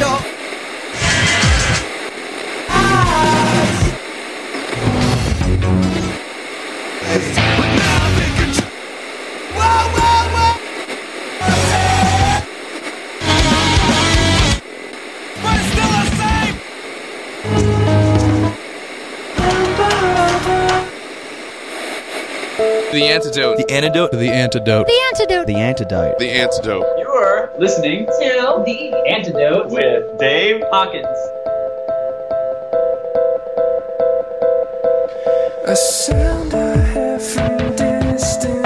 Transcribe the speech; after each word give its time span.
antidote. 0.00 0.30
The 22.92 23.08
antidote. 23.08 23.56
The 23.56 23.72
antidote. 23.72 24.10
The 24.12 24.30
antidote. 24.30 24.86
The 24.86 25.00
antidote. 25.10 25.46
The 25.46 25.56
antidote. 25.56 26.18
The 26.18 26.30
antidote. 26.30 26.99
You're 27.20 27.52
listening 27.58 28.06
to 28.06 28.62
The 28.64 28.94
Antidote 29.06 29.68
with 29.68 30.18
Dave 30.18 30.62
Hawkins. 30.70 31.04
A 35.66 35.76
sound 35.76 36.54
I 36.54 36.82
hear 36.92 37.18
from 37.18 37.76
distant 37.76 38.59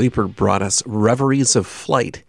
Sleeper 0.00 0.28
brought 0.28 0.62
us 0.62 0.82
Reveries 0.86 1.54
of 1.54 1.66
Flight. 1.66 2.24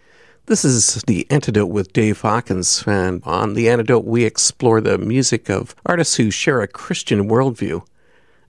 This 0.47 0.65
is 0.65 1.01
The 1.07 1.25
Antidote 1.29 1.69
with 1.69 1.93
Dave 1.93 2.19
Hawkins, 2.19 2.83
and 2.85 3.23
on 3.23 3.53
The 3.53 3.69
Antidote, 3.69 4.03
we 4.03 4.25
explore 4.25 4.81
the 4.81 4.97
music 4.97 5.49
of 5.49 5.73
artists 5.85 6.17
who 6.17 6.31
share 6.31 6.61
a 6.61 6.67
Christian 6.67 7.29
worldview. 7.29 7.83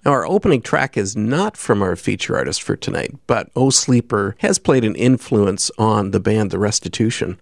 Now, 0.05 0.11
our 0.11 0.27
opening 0.27 0.61
track 0.61 0.97
is 0.97 1.15
not 1.15 1.57
from 1.57 1.83
our 1.83 1.95
feature 1.95 2.37
artist 2.37 2.65
for 2.65 2.75
tonight, 2.75 3.15
but 3.29 3.49
O'Sleeper 3.55 4.35
has 4.39 4.59
played 4.59 4.85
an 4.85 4.97
influence 4.97 5.71
on 5.79 6.11
the 6.11 6.19
band 6.19 6.51
The 6.51 6.59
Restitution. 6.59 7.39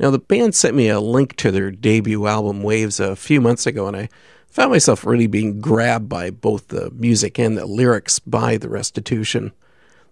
Now, 0.00 0.10
the 0.10 0.18
band 0.18 0.56
sent 0.56 0.74
me 0.74 0.88
a 0.88 0.98
link 0.98 1.36
to 1.36 1.52
their 1.52 1.70
debut 1.70 2.26
album 2.26 2.64
Waves 2.64 2.98
a 2.98 3.14
few 3.14 3.40
months 3.40 3.64
ago, 3.64 3.86
and 3.86 3.96
I 3.96 4.08
found 4.48 4.72
myself 4.72 5.06
really 5.06 5.28
being 5.28 5.60
grabbed 5.60 6.08
by 6.08 6.30
both 6.30 6.66
the 6.66 6.90
music 6.90 7.38
and 7.38 7.56
the 7.56 7.64
lyrics 7.64 8.18
by 8.18 8.56
The 8.56 8.68
Restitution. 8.68 9.52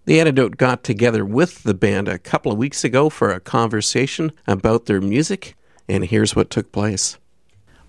The 0.05 0.19
Antidote 0.19 0.57
got 0.57 0.83
together 0.83 1.23
with 1.23 1.63
the 1.63 1.73
band 1.73 2.07
a 2.07 2.17
couple 2.17 2.51
of 2.51 2.57
weeks 2.57 2.83
ago 2.83 3.09
for 3.09 3.31
a 3.31 3.39
conversation 3.39 4.31
about 4.47 4.87
their 4.87 4.99
music, 4.99 5.55
and 5.87 6.05
here's 6.05 6.35
what 6.35 6.49
took 6.49 6.71
place. 6.71 7.17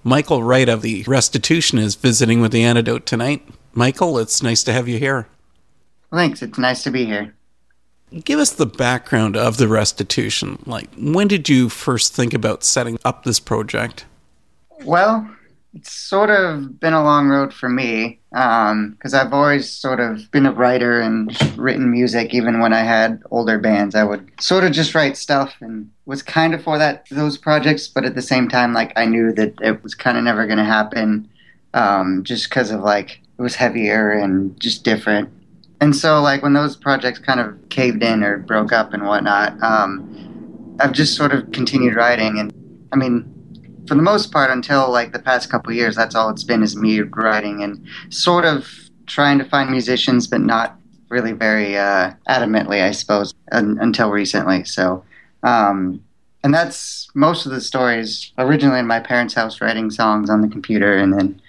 Michael 0.05 0.43
Wright 0.43 0.69
of 0.69 0.83
The 0.83 1.05
Restitution 1.05 1.79
is 1.79 1.95
visiting 1.95 2.41
with 2.41 2.53
The 2.53 2.65
Antidote 2.65 3.07
tonight. 3.07 3.49
Michael, 3.73 4.19
it's 4.19 4.43
nice 4.43 4.63
to 4.65 4.73
have 4.73 4.89
you 4.89 4.99
here. 4.99 5.27
Thanks. 6.13 6.43
It's 6.43 6.59
nice 6.59 6.83
to 6.83 6.91
be 6.91 7.07
here. 7.07 7.35
Give 8.25 8.39
us 8.39 8.51
the 8.51 8.67
background 8.67 9.37
of 9.37 9.57
The 9.57 9.69
Restitution. 9.69 10.63
Like, 10.67 10.91
when 10.99 11.29
did 11.29 11.49
you 11.49 11.71
first 11.71 12.15
think 12.15 12.35
about 12.35 12.63
setting 12.63 12.99
up 13.07 13.25
this 13.25 13.41
project? 13.41 14.05
Well, 14.85 15.35
it's 15.75 15.91
sort 15.91 16.29
of 16.29 16.79
been 16.81 16.93
a 16.93 17.03
long 17.03 17.29
road 17.29 17.53
for 17.53 17.69
me 17.69 18.21
because 18.31 19.15
I've 19.15 19.33
always 19.33 19.71
sort 19.71 20.01
of 20.01 20.31
been 20.31 20.45
a 20.45 20.53
writer 20.53 21.01
and 21.01 21.35
written 21.57 21.91
music. 21.91 22.35
Even 22.35 22.61
when 22.61 22.75
I 22.75 22.81
had 22.81 23.23
older 23.31 23.59
bands, 23.59 23.95
I 23.95 24.05
would 24.05 24.31
sort 24.39 24.65
of 24.65 24.73
just 24.73 24.95
write 24.95 25.17
stuff 25.17 25.55
and 25.61 25.91
was 26.05 26.23
kind 26.23 26.55
of 26.55 26.63
for 26.63 26.77
that 26.77 27.07
those 27.11 27.39
projects. 27.39 27.89
But 27.89 28.05
at 28.05 28.15
the 28.15 28.23
same 28.23 28.49
time, 28.49 28.75
like 28.75 28.93
I 28.97 29.07
knew 29.07 29.33
that 29.33 29.55
it 29.63 29.83
was 29.83 29.95
kind 29.95 30.19
of 30.19 30.25
never 30.25 30.47
going 30.47 30.59
to 30.59 30.65
happen, 30.65 31.29
um, 31.73 32.23
just 32.23 32.51
because 32.51 32.71
of 32.71 32.81
like 32.81 33.21
it 33.39 33.43
was 33.43 33.55
heavier 33.55 34.11
and 34.11 34.59
just 34.61 34.85
different. 34.85 35.31
And 35.81 35.97
so, 35.97 36.21
like 36.21 36.43
when 36.43 36.53
those 36.53 36.77
projects 36.77 37.19
kind 37.19 37.41
of 37.41 37.57
caved 37.71 38.03
in 38.03 38.23
or 38.23 38.39
broke 38.39 38.73
up 38.73 38.93
and 38.93 39.07
whatnot, 39.07 39.61
um, 39.63 40.77
I've 40.81 40.93
just 40.93 41.17
sort 41.17 41.33
of 41.33 41.51
continued 41.51 41.97
writing. 41.97 42.39
And 42.39 42.53
I 42.93 42.97
mean, 42.97 43.32
for 43.93 43.97
the 43.97 44.03
most 44.03 44.33
part, 44.33 44.51
until 44.51 44.91
like 44.91 45.13
the 45.13 45.19
past 45.19 45.51
couple 45.51 45.71
years, 45.71 45.97
that's 45.97 46.15
all 46.15 46.31
it's 46.31 46.45
been 46.45 46.63
is 46.63 46.75
me 46.75 47.01
writing 47.01 47.63
and 47.63 47.87
sort 48.09 48.47
of 48.47 48.67
trying 49.05 49.39
to 49.39 49.45
find 49.45 49.71
musicians, 49.71 50.27
but 50.27 50.41
not 50.41 50.79
really 51.11 51.33
very 51.33 51.77
uh, 51.77 52.11
adamantly, 52.27 52.83
I 52.83 52.93
suppose, 52.93 53.35
un- 53.53 53.77
until 53.83 54.09
recently. 54.09 54.65
So, 54.65 55.05
um, 55.43 56.03
and 56.43 56.55
that's 56.55 57.07
most 57.15 57.45
of 57.45 57.53
the 57.53 57.61
stories 57.61 58.33
originally 58.39 58.79
in 58.79 58.87
my 58.87 58.99
parents' 58.99 59.35
house, 59.35 59.61
writing 59.61 59.91
songs 59.91 60.31
on 60.31 60.41
the 60.41 60.49
computer, 60.49 60.97
and 60.97 61.13
then 61.13 61.43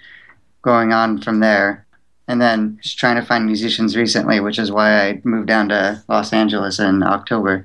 going 0.60 0.92
on 0.92 1.22
from 1.22 1.40
there. 1.40 1.86
And 2.28 2.42
then 2.42 2.78
just 2.82 2.98
trying 2.98 3.16
to 3.16 3.24
find 3.24 3.46
musicians 3.46 3.96
recently, 3.96 4.40
which 4.40 4.58
is 4.58 4.70
why 4.70 5.08
I 5.08 5.22
moved 5.24 5.48
down 5.48 5.70
to 5.70 6.04
Los 6.08 6.34
Angeles 6.34 6.78
in 6.78 7.02
October. 7.02 7.64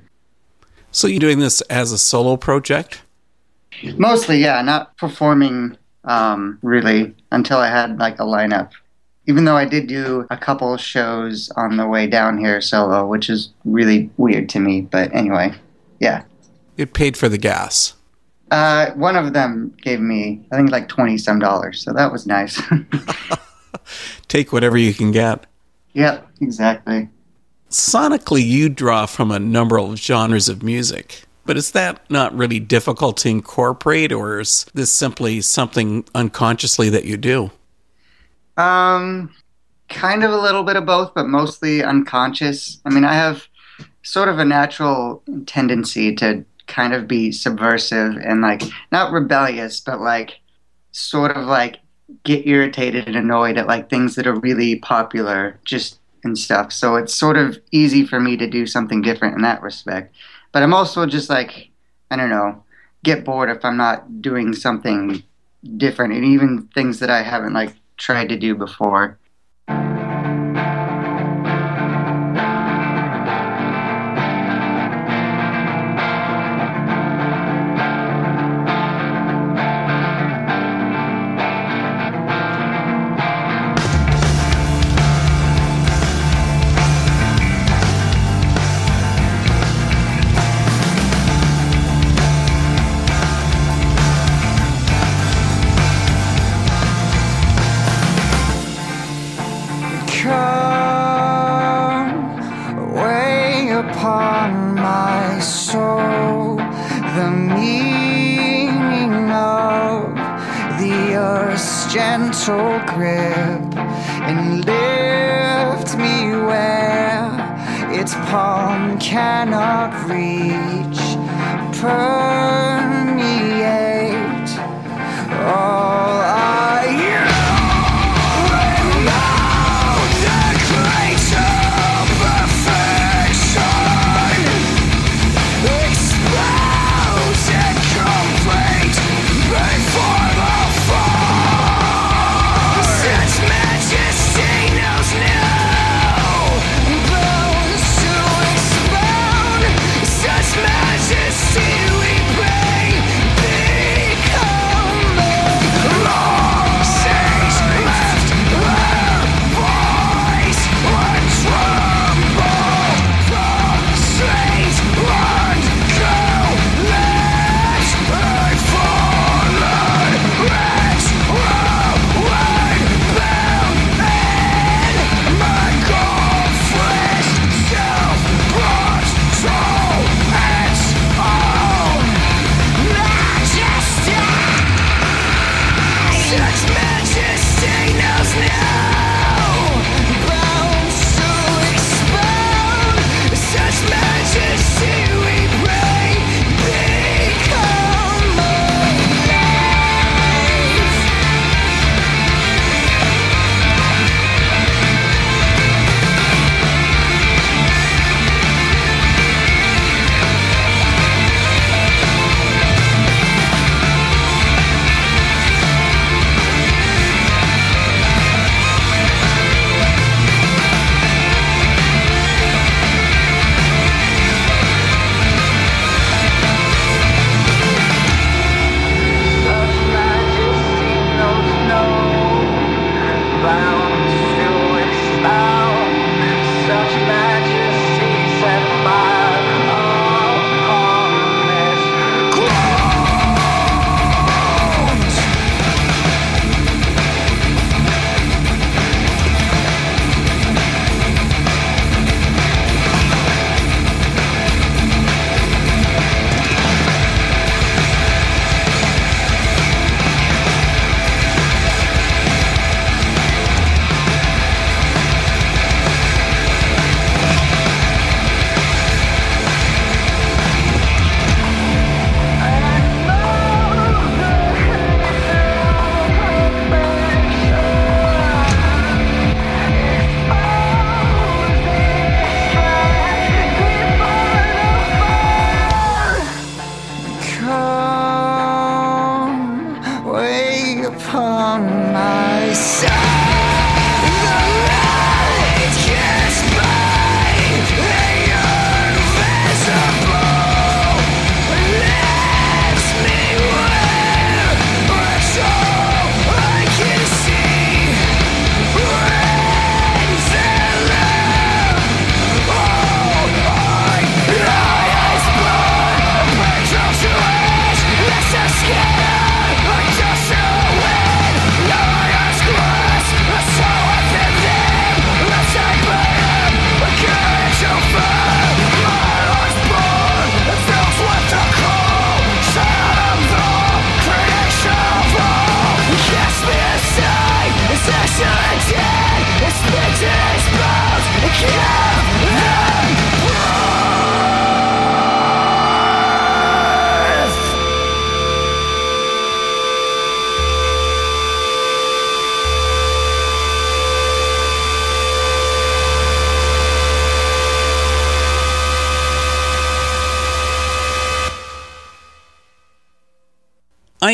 So, 0.90 1.06
you're 1.06 1.20
doing 1.20 1.38
this 1.38 1.60
as 1.62 1.92
a 1.92 1.98
solo 1.98 2.38
project? 2.38 3.02
Mostly, 3.96 4.38
yeah, 4.38 4.60
not 4.62 4.96
performing 4.96 5.76
um, 6.04 6.58
really 6.62 7.14
until 7.30 7.58
I 7.58 7.68
had 7.68 7.98
like 7.98 8.18
a 8.18 8.24
lineup. 8.24 8.72
Even 9.26 9.44
though 9.44 9.56
I 9.56 9.64
did 9.64 9.86
do 9.86 10.26
a 10.30 10.36
couple 10.36 10.76
shows 10.76 11.50
on 11.56 11.76
the 11.76 11.86
way 11.86 12.06
down 12.06 12.38
here 12.38 12.60
solo, 12.60 13.06
which 13.06 13.30
is 13.30 13.52
really 13.64 14.10
weird 14.16 14.48
to 14.50 14.60
me. 14.60 14.80
But 14.80 15.14
anyway, 15.14 15.52
yeah. 16.00 16.24
It 16.76 16.94
paid 16.94 17.16
for 17.16 17.28
the 17.28 17.38
gas. 17.38 17.94
Uh, 18.50 18.90
one 18.92 19.14
of 19.14 19.32
them 19.32 19.76
gave 19.80 20.00
me, 20.00 20.44
I 20.50 20.56
think, 20.56 20.70
like 20.70 20.88
twenty 20.88 21.18
some 21.18 21.38
dollars, 21.38 21.82
so 21.84 21.92
that 21.92 22.10
was 22.10 22.26
nice. 22.26 22.60
Take 24.28 24.52
whatever 24.52 24.76
you 24.76 24.92
can 24.92 25.12
get. 25.12 25.46
yep, 25.92 26.26
exactly. 26.40 27.08
Sonically, 27.68 28.44
you 28.44 28.68
draw 28.68 29.06
from 29.06 29.30
a 29.30 29.38
number 29.38 29.78
of 29.78 29.96
genres 29.96 30.48
of 30.48 30.64
music. 30.64 31.22
But 31.50 31.56
is 31.56 31.72
that 31.72 32.08
not 32.08 32.32
really 32.32 32.60
difficult 32.60 33.16
to 33.16 33.28
incorporate, 33.28 34.12
or 34.12 34.38
is 34.38 34.66
this 34.72 34.92
simply 34.92 35.40
something 35.40 36.04
unconsciously 36.14 36.88
that 36.90 37.06
you 37.06 37.16
do? 37.16 37.50
Um, 38.56 39.34
kind 39.88 40.22
of 40.22 40.30
a 40.30 40.36
little 40.36 40.62
bit 40.62 40.76
of 40.76 40.86
both, 40.86 41.12
but 41.12 41.26
mostly 41.26 41.82
unconscious. 41.82 42.80
I 42.84 42.90
mean, 42.90 43.02
I 43.02 43.14
have 43.14 43.48
sort 44.04 44.28
of 44.28 44.38
a 44.38 44.44
natural 44.44 45.24
tendency 45.46 46.14
to 46.14 46.44
kind 46.68 46.94
of 46.94 47.08
be 47.08 47.32
subversive 47.32 48.14
and 48.18 48.42
like 48.42 48.62
not 48.92 49.10
rebellious, 49.10 49.80
but 49.80 50.00
like 50.00 50.38
sort 50.92 51.36
of 51.36 51.46
like 51.46 51.78
get 52.22 52.46
irritated 52.46 53.08
and 53.08 53.16
annoyed 53.16 53.58
at 53.58 53.66
like 53.66 53.90
things 53.90 54.14
that 54.14 54.28
are 54.28 54.38
really 54.38 54.76
popular 54.76 55.58
just 55.64 55.98
and 56.22 56.38
stuff. 56.38 56.70
So 56.70 56.94
it's 56.94 57.12
sort 57.12 57.36
of 57.36 57.58
easy 57.72 58.06
for 58.06 58.20
me 58.20 58.36
to 58.36 58.46
do 58.46 58.66
something 58.66 59.02
different 59.02 59.34
in 59.34 59.42
that 59.42 59.62
respect. 59.62 60.14
But 60.52 60.62
I'm 60.62 60.74
also 60.74 61.06
just 61.06 61.30
like 61.30 61.70
I 62.10 62.16
don't 62.16 62.30
know, 62.30 62.64
get 63.04 63.24
bored 63.24 63.50
if 63.50 63.64
I'm 63.64 63.76
not 63.76 64.20
doing 64.20 64.52
something 64.52 65.22
different 65.76 66.14
and 66.14 66.24
even 66.24 66.68
things 66.74 66.98
that 66.98 67.10
I 67.10 67.22
haven't 67.22 67.52
like 67.52 67.74
tried 67.96 68.30
to 68.30 68.36
do 68.36 68.54
before. 68.54 69.18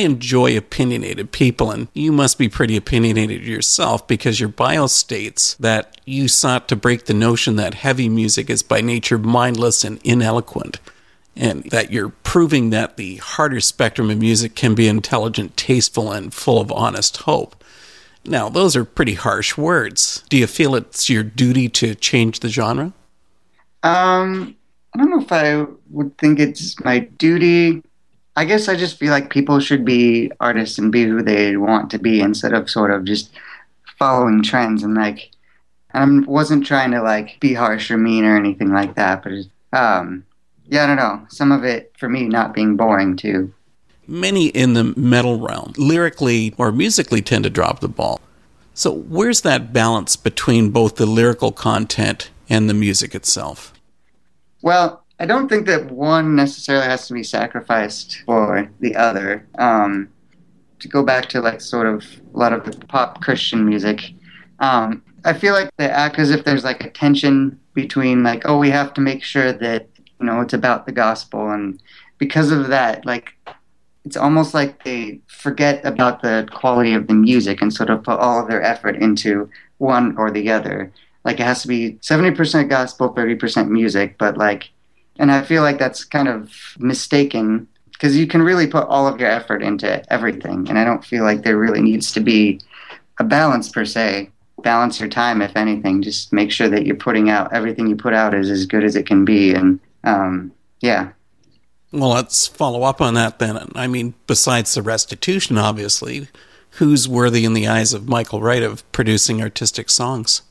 Enjoy 0.06 0.56
opinionated 0.56 1.32
people, 1.32 1.70
and 1.70 1.88
you 1.92 2.10
must 2.10 2.38
be 2.38 2.48
pretty 2.48 2.76
opinionated 2.76 3.42
yourself 3.42 4.06
because 4.06 4.40
your 4.40 4.48
bio 4.48 4.86
states 4.86 5.54
that 5.60 6.00
you 6.06 6.28
sought 6.28 6.68
to 6.68 6.76
break 6.76 7.04
the 7.04 7.12
notion 7.12 7.56
that 7.56 7.75
heavy 7.75 8.08
music 8.08 8.48
is 8.48 8.62
by 8.62 8.80
nature 8.80 9.18
mindless 9.18 9.84
and 9.84 10.02
ineloquent, 10.02 10.78
and 11.36 11.64
that 11.64 11.92
you're 11.92 12.08
proving 12.08 12.70
that 12.70 12.96
the 12.96 13.16
harder 13.16 13.60
spectrum 13.60 14.10
of 14.10 14.18
music 14.18 14.54
can 14.54 14.75
be 14.75 14.88
intelligent, 14.88 15.54
tasteful, 15.58 16.10
and 16.10 16.32
full 16.32 16.58
of 16.58 16.72
honest 16.72 17.18
hope. 17.18 17.62
Now, 18.25 18.48
those 18.48 18.75
are 18.75 18.84
pretty 18.84 19.14
harsh 19.14 19.56
words. 19.56 20.25
Do 20.28 20.36
you 20.36 20.46
feel 20.46 20.75
it's 20.75 21.10
your 21.10 21.22
duty 21.22 21.68
to 21.68 21.94
change 21.94 22.40
the 22.40 22.48
genre? 22.48 22.92
Um, 23.82 24.56
I 24.94 24.98
don't 24.98 25.10
know 25.10 25.20
if 25.20 25.30
I 25.30 25.66
would 25.90 26.16
think 26.18 26.40
it's 26.40 26.82
my 26.82 27.00
duty. 27.00 27.82
I 28.37 28.45
guess 28.45 28.69
I 28.69 28.76
just 28.76 28.99
feel 28.99 29.11
like 29.11 29.31
people 29.31 29.61
should 29.61 29.85
be 29.85 30.31
artists 30.40 30.78
and 30.78 30.93
be 30.93 31.05
who 31.05 31.23
they 31.23 31.57
want 31.57 31.90
to 31.90 31.99
be 31.99 32.21
instead 32.21 32.52
of 32.52 32.71
sort 32.71 32.90
of 32.90 33.05
just 33.05 33.31
following 33.99 34.43
trends 34.43 34.83
and 34.83 34.95
like. 34.95 35.31
I 35.95 36.05
wasn't 36.26 36.66
trying 36.66 36.90
to 36.90 37.02
like 37.02 37.40
be 37.40 37.55
harsh 37.55 37.90
or 37.90 37.97
mean 37.97 38.26
or 38.26 38.37
anything 38.37 38.71
like 38.71 38.97
that, 38.97 39.23
but 39.23 39.33
um, 39.73 40.26
yeah, 40.69 40.85
I 40.85 40.87
don't 40.87 40.97
know. 40.97 41.26
Some 41.28 41.52
of 41.52 41.64
it 41.64 41.93
for 41.97 42.09
me 42.09 42.25
not 42.25 42.55
being 42.55 42.76
boring 42.76 43.16
too. 43.16 43.52
Many 44.07 44.49
in 44.49 44.75
the 44.75 44.85
metal 44.97 45.40
realm, 45.40 45.73
lyrically 45.76 46.55
or 46.59 46.71
musically, 46.71 47.23
tend 47.23 47.45
to 47.45 47.50
drop 47.50 47.81
the 47.81 47.88
ball. 47.88 48.21
So, 48.75 48.93
where's 48.93 49.40
that 49.40 49.73
balance 49.73 50.16
between 50.16 50.71
both 50.71 50.97
the 50.97 51.07
lyrical 51.07 51.50
content 51.50 52.31
and 52.49 52.69
the 52.69 52.75
music 52.75 53.14
itself? 53.14 53.73
Well, 54.62 55.02
I 55.18 55.26
don't 55.26 55.49
think 55.49 55.66
that 55.66 55.90
one 55.90 56.37
necessarily 56.37 56.87
has 56.87 57.08
to 57.08 57.14
be 57.14 57.23
sacrificed 57.23 58.23
for 58.26 58.70
the 58.80 58.94
other. 58.96 59.46
Um, 59.58 60.08
to 60.78 60.88
go 60.88 61.02
back 61.02 61.28
to 61.30 61.40
like 61.40 61.62
sort 61.62 61.87
of 61.87 62.04
a 62.35 62.38
lot 62.38 62.52
of 62.52 62.64
the 62.64 62.87
pop 62.87 63.23
Christian 63.23 63.64
music, 63.64 64.12
um, 64.61 65.02
I 65.25 65.32
feel 65.32 65.54
like 65.54 65.70
they 65.78 65.88
act 65.88 66.18
as 66.18 66.30
if 66.30 66.44
there's 66.44 66.64
like 66.64 66.85
a 66.85 66.90
tension 66.90 67.58
between 67.73 68.23
like, 68.23 68.42
oh, 68.44 68.58
we 68.58 68.70
have 68.70 68.92
to 68.94 69.00
make 69.00 69.25
sure 69.25 69.52
that 69.52 69.88
you 70.20 70.26
know 70.26 70.40
it's 70.40 70.54
about 70.54 70.87
the 70.87 70.92
gospel, 70.92 71.50
and 71.50 71.80
because 72.18 72.50
of 72.50 72.68
that, 72.68 73.06
like 73.06 73.32
it's 74.04 74.16
almost 74.16 74.54
like 74.54 74.85
they 74.85 75.20
forget 75.26 75.85
about 75.85 76.23
the 76.23 76.49
quality 76.52 76.94
of 76.94 77.08
the 77.08 77.14
music 77.14 77.61
and 77.61 77.73
sort 77.75 77.90
of 77.90 78.04
put 78.04 78.20
all 78.20 78.40
of 78.40 78.49
their 78.49 78.62
effort 78.62 78.96
into 78.96 79.50
one 79.78 80.16
or 80.16 80.30
the 80.30 80.49
other. 80.49 80.92
Like 81.25 81.40
it 81.40 81.42
has 81.42 81.62
to 81.62 81.68
be 81.68 81.94
70% 81.94 82.68
gospel 82.68 83.12
30% 83.12 83.68
music. 83.68 84.16
But 84.16 84.38
like 84.38 84.70
and 85.18 85.32
i 85.32 85.42
feel 85.42 85.62
like 85.62 85.78
that's 85.78 86.04
kind 86.04 86.28
of 86.28 86.52
mistaken 86.78 87.66
because 87.92 88.16
you 88.16 88.26
can 88.26 88.42
really 88.42 88.66
put 88.66 88.87
all 88.88 89.06
of 89.06 89.18
your 89.18 89.30
effort 89.30 89.62
into 89.62 90.12
everything 90.12 90.68
and 90.68 90.78
i 90.78 90.85
don't 90.85 91.04
feel 91.04 91.25
like 91.25 91.42
there 91.42 91.58
really 91.58 91.80
needs 91.80 92.12
to 92.12 92.20
be 92.20 92.61
a 93.18 93.25
balance 93.25 93.68
per 93.68 93.85
se. 93.85 94.30
Balance 94.62 95.00
your 95.00 95.08
time 95.08 95.42
if 95.42 95.56
anything. 95.56 96.02
Just 96.02 96.32
make 96.32 96.50
sure 96.50 96.68
that 96.68 96.87
you're 96.87 96.96
putting 96.96 97.30
out 97.30 97.52
everything 97.52 97.87
you 97.87 97.96
put 97.96 98.14
out 98.14 98.35
is 98.35 98.50
as 98.50 98.66
good 98.66 98.85
as 98.85 98.96
it 98.96 99.06
can 99.06 99.25
be 99.25 99.52
and 99.52 99.80
um, 100.04 100.52
yeah. 100.80 101.11
Well 101.92 102.11
let's 102.11 102.46
follow 102.46 102.82
up 102.82 103.00
on 103.00 103.14
that 103.14 103.38
then. 103.38 103.70
I 103.75 103.87
mean 103.87 104.14
besides 104.26 104.75
the 104.75 104.82
restitution 104.82 105.58
obviously 105.58 106.28
who's 106.73 107.08
worthy 107.08 107.44
in 107.44 107.54
the 107.54 107.66
eyes 107.66 107.94
of 107.94 108.08
michael 108.08 108.42
wright 108.42 108.62
of 108.62 108.90
producing 108.92 109.40
artistic 109.40 109.88
songs? 109.88 110.42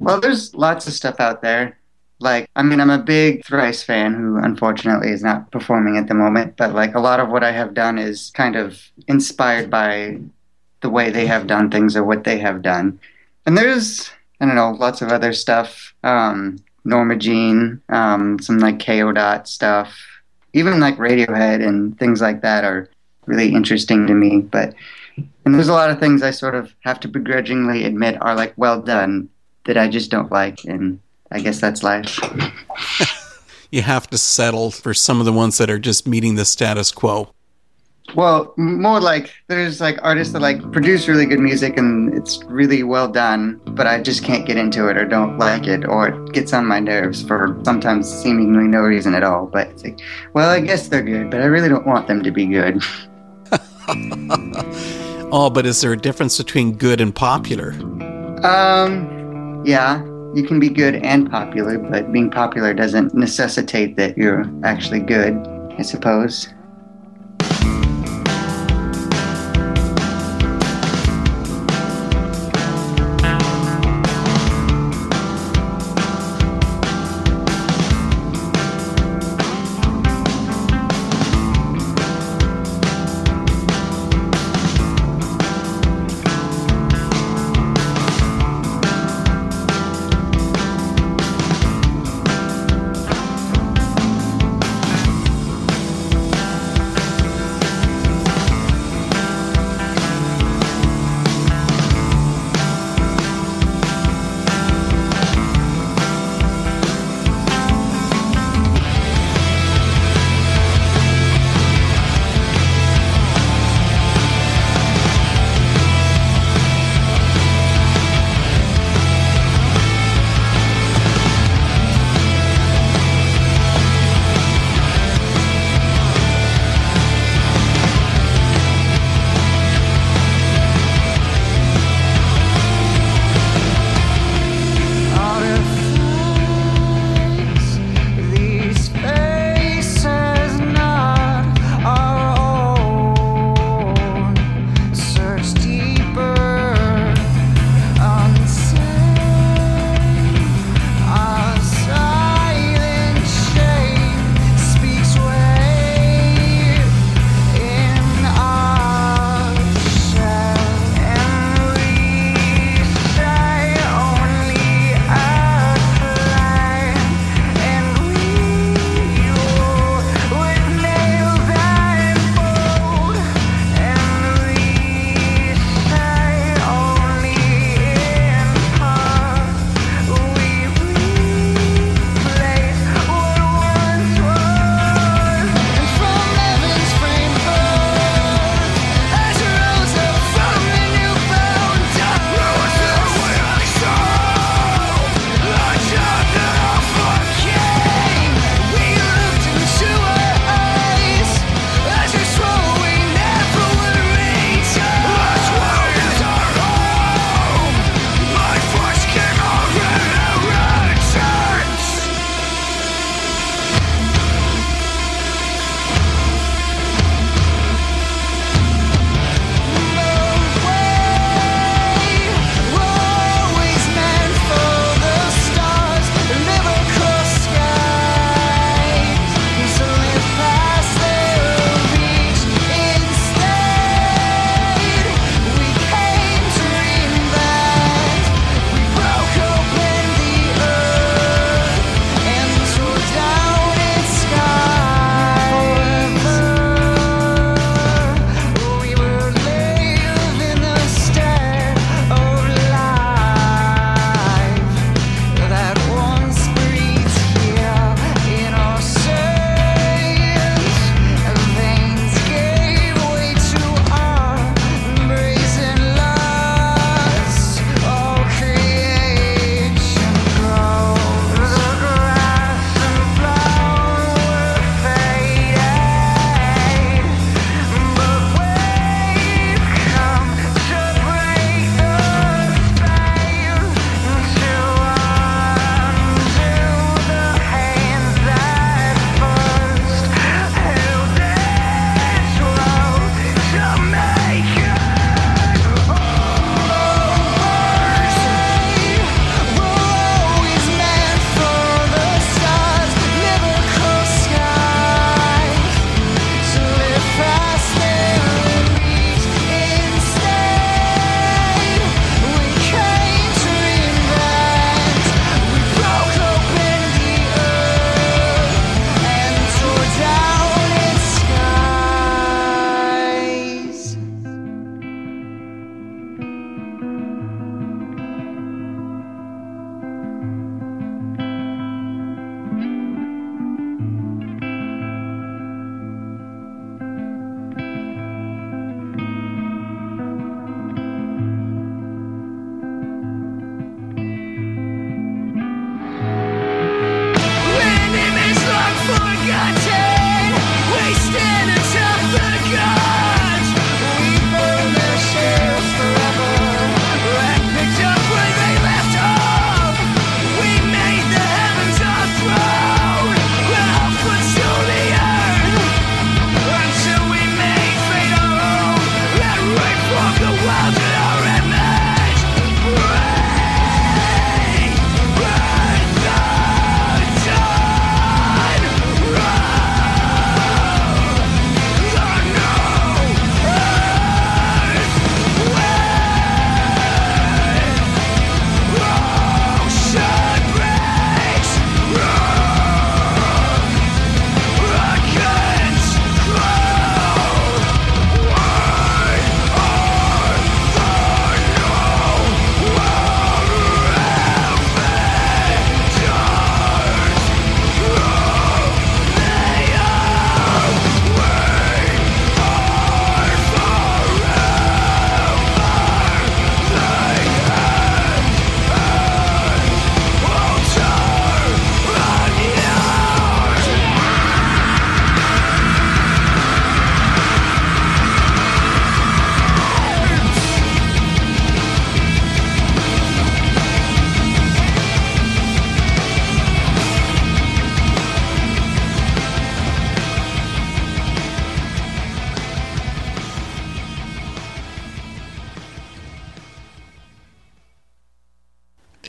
Well, 0.00 0.20
there's 0.20 0.54
lots 0.54 0.86
of 0.86 0.92
stuff 0.92 1.18
out 1.18 1.42
there. 1.42 1.77
Like, 2.20 2.50
I 2.56 2.62
mean, 2.62 2.80
I'm 2.80 2.90
a 2.90 2.98
big 2.98 3.44
Thrice 3.44 3.82
fan 3.82 4.14
who 4.14 4.38
unfortunately 4.38 5.10
is 5.10 5.22
not 5.22 5.50
performing 5.52 5.96
at 5.96 6.08
the 6.08 6.14
moment, 6.14 6.56
but 6.56 6.74
like 6.74 6.94
a 6.94 7.00
lot 7.00 7.20
of 7.20 7.28
what 7.28 7.44
I 7.44 7.52
have 7.52 7.74
done 7.74 7.96
is 7.96 8.32
kind 8.34 8.56
of 8.56 8.82
inspired 9.06 9.70
by 9.70 10.18
the 10.80 10.90
way 10.90 11.10
they 11.10 11.26
have 11.26 11.46
done 11.46 11.70
things 11.70 11.96
or 11.96 12.04
what 12.04 12.24
they 12.24 12.38
have 12.38 12.62
done. 12.62 12.98
And 13.46 13.56
there's, 13.56 14.10
I 14.40 14.46
don't 14.46 14.56
know, 14.56 14.72
lots 14.72 15.00
of 15.00 15.10
other 15.10 15.32
stuff. 15.32 15.94
Um, 16.02 16.58
Norma 16.84 17.16
Jean, 17.16 17.80
um, 17.88 18.38
some 18.40 18.58
like 18.58 18.78
Kayo 18.78 19.14
Dot 19.14 19.48
stuff, 19.48 19.96
even 20.54 20.80
like 20.80 20.96
Radiohead 20.96 21.66
and 21.66 21.98
things 21.98 22.20
like 22.20 22.42
that 22.42 22.64
are 22.64 22.88
really 23.26 23.52
interesting 23.54 24.06
to 24.06 24.14
me. 24.14 24.40
But, 24.40 24.74
and 25.44 25.54
there's 25.54 25.68
a 25.68 25.72
lot 25.72 25.90
of 25.90 26.00
things 26.00 26.22
I 26.22 26.30
sort 26.30 26.54
of 26.54 26.72
have 26.80 26.98
to 27.00 27.08
begrudgingly 27.08 27.84
admit 27.84 28.20
are 28.20 28.34
like 28.34 28.54
well 28.56 28.80
done 28.80 29.28
that 29.66 29.76
I 29.76 29.88
just 29.88 30.10
don't 30.10 30.32
like, 30.32 30.64
and 30.64 30.98
I 31.30 31.40
guess 31.40 31.60
that's 31.60 31.82
life. 31.82 32.18
you 33.70 33.82
have 33.82 34.08
to 34.10 34.18
settle 34.18 34.70
for 34.70 34.94
some 34.94 35.20
of 35.20 35.26
the 35.26 35.32
ones 35.32 35.58
that 35.58 35.70
are 35.70 35.78
just 35.78 36.06
meeting 36.06 36.36
the 36.36 36.44
status 36.44 36.90
quo. 36.90 37.32
Well, 38.14 38.54
more 38.56 39.00
like 39.00 39.34
there's 39.48 39.82
like 39.82 39.98
artists 40.02 40.32
that 40.32 40.40
like 40.40 40.72
produce 40.72 41.08
really 41.08 41.26
good 41.26 41.40
music 41.40 41.76
and 41.76 42.14
it's 42.14 42.42
really 42.44 42.82
well 42.82 43.06
done, 43.06 43.60
but 43.66 43.86
I 43.86 44.00
just 44.00 44.24
can't 44.24 44.46
get 44.46 44.56
into 44.56 44.88
it 44.88 44.96
or 44.96 45.04
don't 45.04 45.36
like 45.36 45.66
it 45.66 45.86
or 45.86 46.08
it 46.08 46.32
gets 46.32 46.54
on 46.54 46.64
my 46.64 46.80
nerves 46.80 47.22
for 47.22 47.60
sometimes 47.64 48.10
seemingly 48.10 48.66
no 48.66 48.80
reason 48.80 49.14
at 49.14 49.22
all. 49.22 49.44
But 49.46 49.68
it's 49.68 49.84
like, 49.84 50.00
well, 50.32 50.48
I 50.48 50.60
guess 50.60 50.88
they're 50.88 51.02
good, 51.02 51.30
but 51.30 51.42
I 51.42 51.44
really 51.44 51.68
don't 51.68 51.86
want 51.86 52.06
them 52.06 52.22
to 52.22 52.30
be 52.30 52.46
good. 52.46 52.82
oh, 55.30 55.50
but 55.52 55.66
is 55.66 55.82
there 55.82 55.92
a 55.92 55.98
difference 55.98 56.38
between 56.38 56.76
good 56.76 57.02
and 57.02 57.14
popular? 57.14 57.72
Um, 58.42 59.62
yeah, 59.66 60.02
you 60.34 60.44
can 60.44 60.60
be 60.60 60.68
good 60.68 60.96
and 60.96 61.30
popular, 61.30 61.78
but 61.78 62.12
being 62.12 62.30
popular 62.30 62.74
doesn't 62.74 63.14
necessitate 63.14 63.96
that 63.96 64.16
you're 64.16 64.44
actually 64.64 65.00
good, 65.00 65.34
I 65.78 65.82
suppose. 65.82 66.48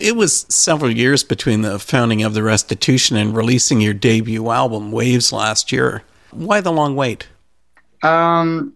It 0.09 0.15
was 0.15 0.47
several 0.49 0.89
years 0.89 1.23
between 1.23 1.61
the 1.61 1.77
founding 1.77 2.23
of 2.23 2.33
the 2.33 2.41
Restitution 2.41 3.15
and 3.15 3.37
releasing 3.37 3.79
your 3.79 3.93
debut 3.93 4.49
album, 4.49 4.91
Waves, 4.91 5.31
last 5.31 5.71
year. 5.71 6.01
Why 6.31 6.61
the 6.61 6.71
long 6.71 6.95
wait? 6.95 7.27
Um, 8.01 8.73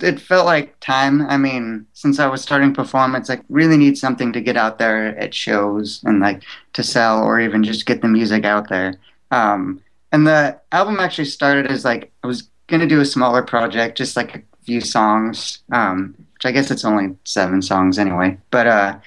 it 0.00 0.18
felt 0.18 0.44
like 0.44 0.74
time. 0.80 1.22
I 1.28 1.36
mean, 1.36 1.86
since 1.92 2.18
I 2.18 2.26
was 2.26 2.42
starting 2.42 2.74
performance, 2.74 3.30
I 3.30 3.38
really 3.48 3.76
need 3.76 3.96
something 3.96 4.32
to 4.32 4.40
get 4.40 4.56
out 4.56 4.78
there 4.78 5.16
at 5.20 5.32
shows 5.32 6.02
and 6.02 6.18
like 6.18 6.42
to 6.72 6.82
sell 6.82 7.22
or 7.22 7.38
even 7.38 7.62
just 7.62 7.86
get 7.86 8.02
the 8.02 8.08
music 8.08 8.44
out 8.44 8.68
there. 8.68 8.96
Um, 9.30 9.80
and 10.10 10.26
the 10.26 10.58
album 10.72 10.98
actually 10.98 11.26
started 11.26 11.68
as 11.68 11.84
like 11.84 12.10
I 12.24 12.26
was 12.26 12.48
gonna 12.66 12.88
do 12.88 13.00
a 13.00 13.04
smaller 13.04 13.44
project, 13.44 13.96
just 13.96 14.16
like 14.16 14.34
a 14.34 14.42
few 14.64 14.80
songs, 14.80 15.60
um, 15.70 16.16
which 16.34 16.44
I 16.44 16.50
guess 16.50 16.72
it's 16.72 16.84
only 16.84 17.16
seven 17.22 17.62
songs 17.62 18.00
anyway, 18.00 18.36
but 18.50 18.66
uh, 18.66 18.98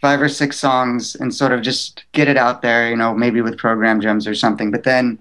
five 0.00 0.20
or 0.20 0.28
six 0.28 0.58
songs 0.58 1.14
and 1.16 1.34
sort 1.34 1.52
of 1.52 1.62
just 1.62 2.04
get 2.12 2.28
it 2.28 2.36
out 2.36 2.62
there, 2.62 2.88
you 2.88 2.96
know, 2.96 3.14
maybe 3.14 3.40
with 3.40 3.58
program 3.58 4.00
drums 4.00 4.26
or 4.26 4.34
something. 4.34 4.70
But 4.70 4.84
then 4.84 5.18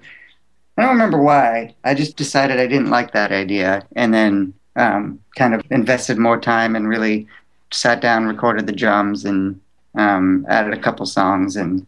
I 0.77 0.83
don't 0.83 0.91
remember 0.91 1.21
why. 1.21 1.75
I 1.83 1.93
just 1.93 2.17
decided 2.17 2.59
I 2.59 2.67
didn't 2.67 2.91
like 2.91 3.11
that 3.13 3.31
idea, 3.31 3.85
and 3.95 4.13
then 4.13 4.53
um, 4.75 5.19
kind 5.35 5.55
of 5.55 5.63
invested 5.71 6.17
more 6.17 6.39
time 6.39 6.75
and 6.75 6.87
really 6.87 7.27
sat 7.71 7.99
down, 7.99 8.25
recorded 8.25 8.67
the 8.67 8.73
drums, 8.73 9.25
and 9.25 9.59
um, 9.95 10.45
added 10.49 10.73
a 10.73 10.81
couple 10.81 11.05
songs. 11.05 11.55
And 11.55 11.85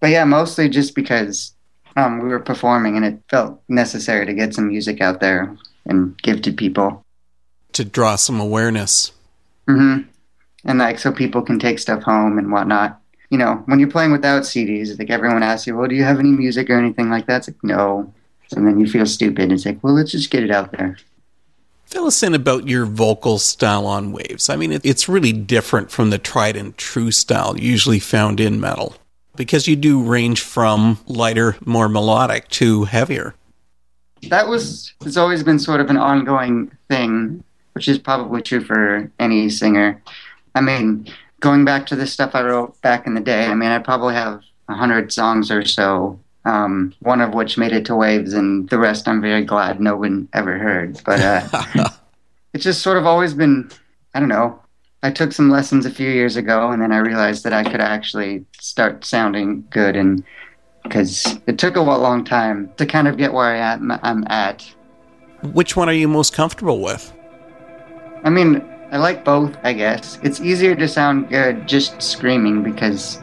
but 0.00 0.10
yeah, 0.10 0.24
mostly 0.24 0.68
just 0.68 0.96
because 0.96 1.54
um, 1.96 2.20
we 2.20 2.28
were 2.28 2.40
performing 2.40 2.96
and 2.96 3.04
it 3.04 3.22
felt 3.28 3.62
necessary 3.68 4.26
to 4.26 4.34
get 4.34 4.54
some 4.54 4.68
music 4.68 5.00
out 5.00 5.20
there 5.20 5.56
and 5.86 6.20
give 6.22 6.42
to 6.42 6.52
people 6.52 7.04
to 7.72 7.84
draw 7.84 8.16
some 8.16 8.40
awareness. 8.40 9.12
Mm-hmm. 9.68 10.08
And 10.64 10.78
like 10.78 10.98
so 10.98 11.12
people 11.12 11.42
can 11.42 11.58
take 11.58 11.78
stuff 11.78 12.02
home 12.02 12.38
and 12.38 12.52
whatnot. 12.52 13.00
You 13.30 13.38
know, 13.38 13.62
when 13.66 13.78
you're 13.78 13.90
playing 13.90 14.12
without 14.12 14.42
CDs, 14.42 14.98
like 14.98 15.10
everyone 15.10 15.42
asks 15.42 15.66
you, 15.66 15.76
"Well, 15.76 15.88
do 15.88 15.94
you 15.94 16.04
have 16.04 16.18
any 16.18 16.30
music 16.30 16.68
or 16.70 16.78
anything 16.78 17.10
like 17.10 17.26
that?" 17.26 17.38
It's 17.38 17.48
like 17.48 17.64
no, 17.64 18.12
and 18.56 18.66
then 18.66 18.78
you 18.78 18.86
feel 18.86 19.06
stupid. 19.06 19.52
It's 19.52 19.66
like, 19.66 19.82
well, 19.82 19.94
let's 19.94 20.12
just 20.12 20.30
get 20.30 20.42
it 20.42 20.50
out 20.50 20.72
there. 20.72 20.98
Fill 21.86 22.06
us 22.06 22.22
in 22.22 22.34
about 22.34 22.68
your 22.68 22.86
vocal 22.86 23.38
style 23.38 23.86
on 23.86 24.12
Waves. 24.12 24.48
I 24.48 24.56
mean, 24.56 24.80
it's 24.82 25.08
really 25.08 25.32
different 25.32 25.90
from 25.90 26.10
the 26.10 26.18
tried 26.18 26.56
and 26.56 26.76
true 26.78 27.10
style 27.10 27.58
usually 27.58 27.98
found 27.98 28.40
in 28.40 28.60
metal 28.60 28.96
because 29.36 29.68
you 29.68 29.76
do 29.76 30.02
range 30.02 30.40
from 30.40 30.98
lighter, 31.06 31.56
more 31.64 31.88
melodic 31.88 32.48
to 32.48 32.84
heavier. 32.84 33.34
That 34.28 34.48
was, 34.48 34.92
it's 35.04 35.16
always 35.16 35.42
been 35.42 35.58
sort 35.58 35.80
of 35.80 35.90
an 35.90 35.96
ongoing 35.96 36.70
thing, 36.88 37.42
which 37.72 37.88
is 37.88 37.98
probably 37.98 38.40
true 38.40 38.64
for 38.64 39.10
any 39.18 39.50
singer. 39.50 40.00
I 40.54 40.60
mean, 40.60 41.08
going 41.40 41.64
back 41.64 41.86
to 41.86 41.96
the 41.96 42.06
stuff 42.06 42.34
I 42.34 42.42
wrote 42.42 42.80
back 42.82 43.06
in 43.06 43.14
the 43.14 43.20
day, 43.20 43.46
I 43.46 43.54
mean, 43.54 43.70
I 43.70 43.78
probably 43.78 44.14
have 44.14 44.42
a 44.68 44.74
hundred 44.74 45.12
songs 45.12 45.50
or 45.50 45.64
so 45.64 46.18
um, 46.44 46.94
one 47.00 47.20
of 47.20 47.34
which 47.34 47.56
made 47.58 47.72
it 47.72 47.84
to 47.86 47.96
Waves, 47.96 48.32
and 48.32 48.68
the 48.68 48.78
rest 48.78 49.06
I'm 49.06 49.20
very 49.20 49.44
glad 49.44 49.80
no 49.80 49.96
one 49.96 50.28
ever 50.32 50.58
heard. 50.58 51.00
But 51.04 51.20
uh, 51.20 51.88
it's 52.52 52.64
just 52.64 52.82
sort 52.82 52.98
of 52.98 53.06
always 53.06 53.34
been, 53.34 53.70
I 54.14 54.20
don't 54.20 54.28
know. 54.28 54.58
I 55.04 55.10
took 55.10 55.32
some 55.32 55.50
lessons 55.50 55.86
a 55.86 55.90
few 55.90 56.08
years 56.08 56.36
ago, 56.36 56.70
and 56.70 56.82
then 56.82 56.92
I 56.92 56.98
realized 56.98 57.44
that 57.44 57.52
I 57.52 57.64
could 57.64 57.80
actually 57.80 58.44
start 58.60 59.04
sounding 59.04 59.66
good, 59.70 59.96
and 59.96 60.24
because 60.82 61.38
it 61.46 61.58
took 61.58 61.76
a 61.76 61.80
long 61.80 62.24
time 62.24 62.72
to 62.76 62.86
kind 62.86 63.06
of 63.06 63.16
get 63.16 63.32
where 63.32 63.46
I 63.46 63.56
am, 63.56 63.92
I'm 64.02 64.24
at. 64.28 64.68
Which 65.42 65.76
one 65.76 65.88
are 65.88 65.94
you 65.94 66.08
most 66.08 66.34
comfortable 66.34 66.80
with? 66.80 67.12
I 68.24 68.30
mean, 68.30 68.68
I 68.92 68.98
like 68.98 69.24
both, 69.24 69.56
I 69.62 69.72
guess. 69.72 70.18
It's 70.22 70.38
easier 70.38 70.74
to 70.74 70.86
sound 70.86 71.30
good 71.30 71.66
just 71.66 72.02
screaming 72.02 72.62
because 72.62 73.22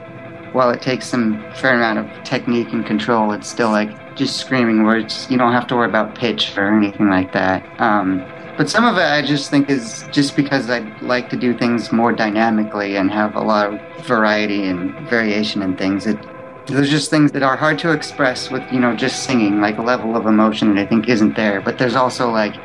while 0.51 0.71
it 0.71 0.81
takes 0.81 1.05
some 1.05 1.45
fair 1.53 1.75
amount 1.75 1.99
of 1.99 2.23
technique 2.23 2.73
and 2.73 2.83
control, 2.83 3.31
it's 3.33 3.47
still 3.47 3.69
like 3.69 4.15
just 4.15 4.37
screaming 4.37 4.83
words. 4.83 5.27
You 5.29 5.37
don't 5.37 5.53
have 5.53 5.67
to 5.67 5.75
worry 5.75 5.87
about 5.87 6.15
pitch 6.15 6.57
or 6.57 6.75
anything 6.75 7.11
like 7.11 7.33
that. 7.33 7.63
Um, 7.79 8.25
but 8.57 8.67
some 8.67 8.83
of 8.83 8.97
it 8.97 9.03
I 9.03 9.21
just 9.21 9.51
think 9.51 9.69
is 9.69 10.05
just 10.11 10.35
because 10.35 10.71
I 10.71 10.79
like 11.01 11.29
to 11.29 11.37
do 11.37 11.55
things 11.55 11.91
more 11.91 12.13
dynamically 12.13 12.95
and 12.95 13.11
have 13.11 13.35
a 13.35 13.41
lot 13.41 13.71
of 13.71 14.05
variety 14.07 14.65
and 14.65 14.91
variation 15.07 15.61
in 15.61 15.77
things. 15.77 16.07
It 16.07 16.17
there's 16.65 16.89
just 16.89 17.09
things 17.09 17.31
that 17.31 17.43
are 17.43 17.55
hard 17.55 17.77
to 17.79 17.91
express 17.91 18.49
with 18.49 18.63
you 18.71 18.79
know 18.79 18.95
just 18.95 19.23
singing, 19.23 19.61
like 19.61 19.77
a 19.77 19.83
level 19.83 20.15
of 20.15 20.25
emotion 20.25 20.73
that 20.73 20.81
I 20.81 20.87
think 20.87 21.07
isn't 21.07 21.35
there. 21.35 21.61
But 21.61 21.77
there's 21.77 21.95
also 21.95 22.31
like 22.31 22.55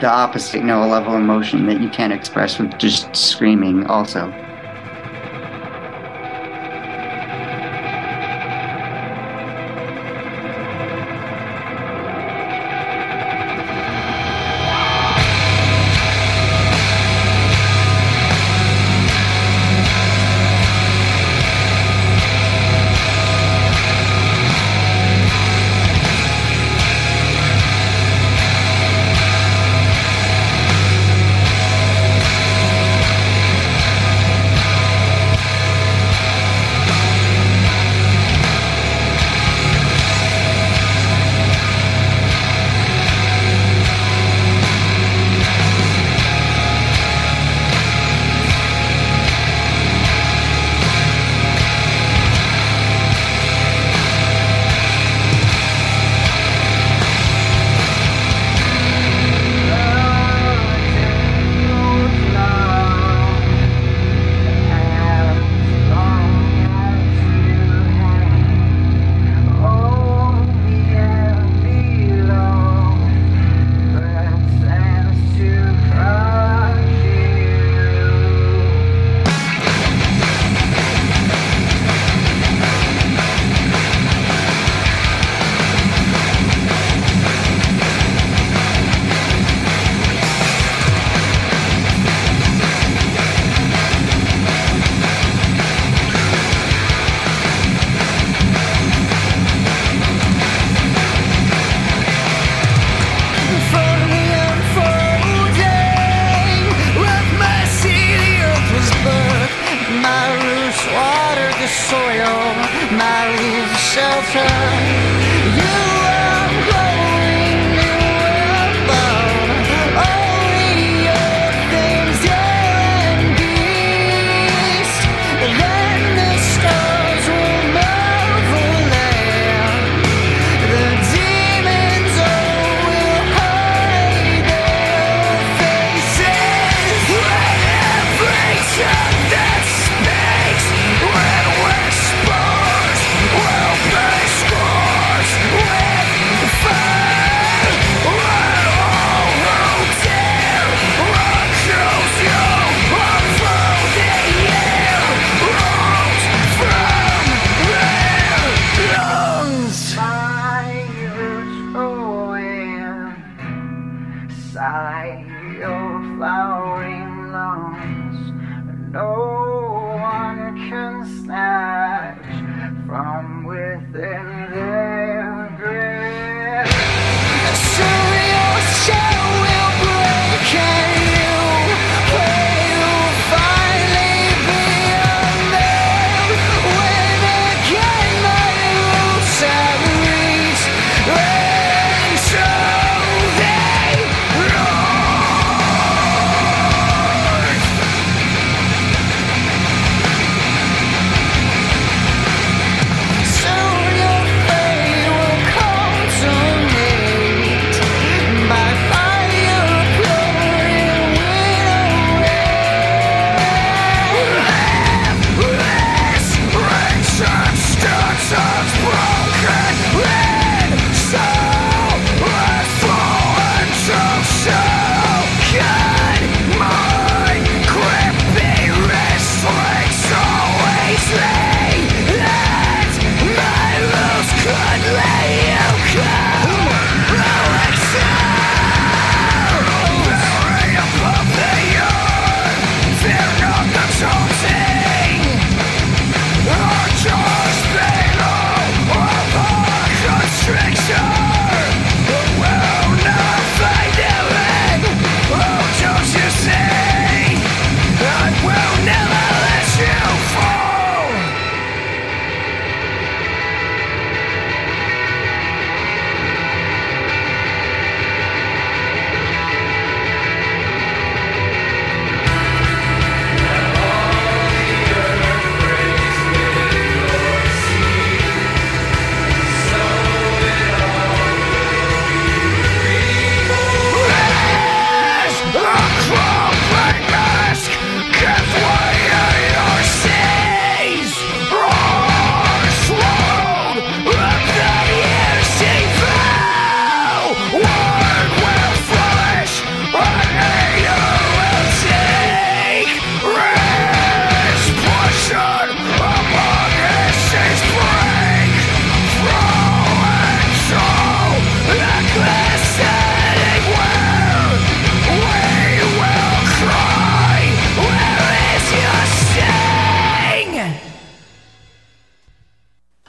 the 0.00 0.08
opposite, 0.08 0.58
you 0.58 0.64
know, 0.64 0.82
a 0.82 0.86
level 0.86 1.14
of 1.14 1.20
emotion 1.20 1.66
that 1.66 1.80
you 1.80 1.88
can't 1.88 2.12
express 2.12 2.58
with 2.58 2.76
just 2.78 3.14
screaming 3.14 3.86
also. 3.86 4.32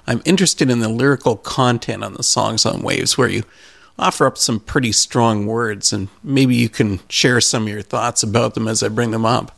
I'm 0.08 0.22
interested 0.26 0.70
in 0.70 0.80
the 0.80 0.90
lyrical 0.90 1.38
content 1.38 2.04
on 2.04 2.14
the 2.14 2.24
songs 2.24 2.66
on 2.66 2.82
Waves, 2.82 3.18
where 3.18 3.30
you 3.30 3.44
offer 3.98 4.26
up 4.26 4.38
some 4.38 4.60
pretty 4.60 4.92
strong 4.92 5.46
words, 5.46 5.92
and 5.92 6.10
maybe 6.24 6.56
you 6.56 6.70
can 6.70 7.00
share 7.10 7.42
some 7.42 7.64
of 7.64 7.70
your 7.70 7.82
thoughts 7.82 8.22
about 8.22 8.54
them 8.54 8.68
as 8.68 8.84
I 8.84 8.90
bring 8.90 9.12
them 9.12 9.26
up. 9.26 9.58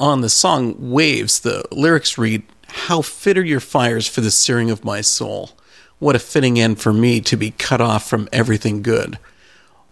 On 0.00 0.20
the 0.20 0.28
song 0.28 0.90
Waves, 0.90 1.40
the 1.40 1.64
lyrics 1.70 2.18
read, 2.18 2.42
How 2.66 3.02
fit 3.02 3.38
are 3.38 3.44
your 3.44 3.60
fires 3.60 4.08
for 4.08 4.20
the 4.20 4.30
searing 4.30 4.70
of 4.70 4.84
my 4.84 5.00
soul? 5.00 5.50
What 5.98 6.16
a 6.16 6.20
fitting 6.20 6.58
end 6.58 6.80
for 6.80 6.92
me 6.92 7.20
to 7.22 7.36
be 7.36 7.50
cut 7.52 7.80
off 7.80 8.08
from 8.08 8.28
everything 8.32 8.82
good. 8.82 9.18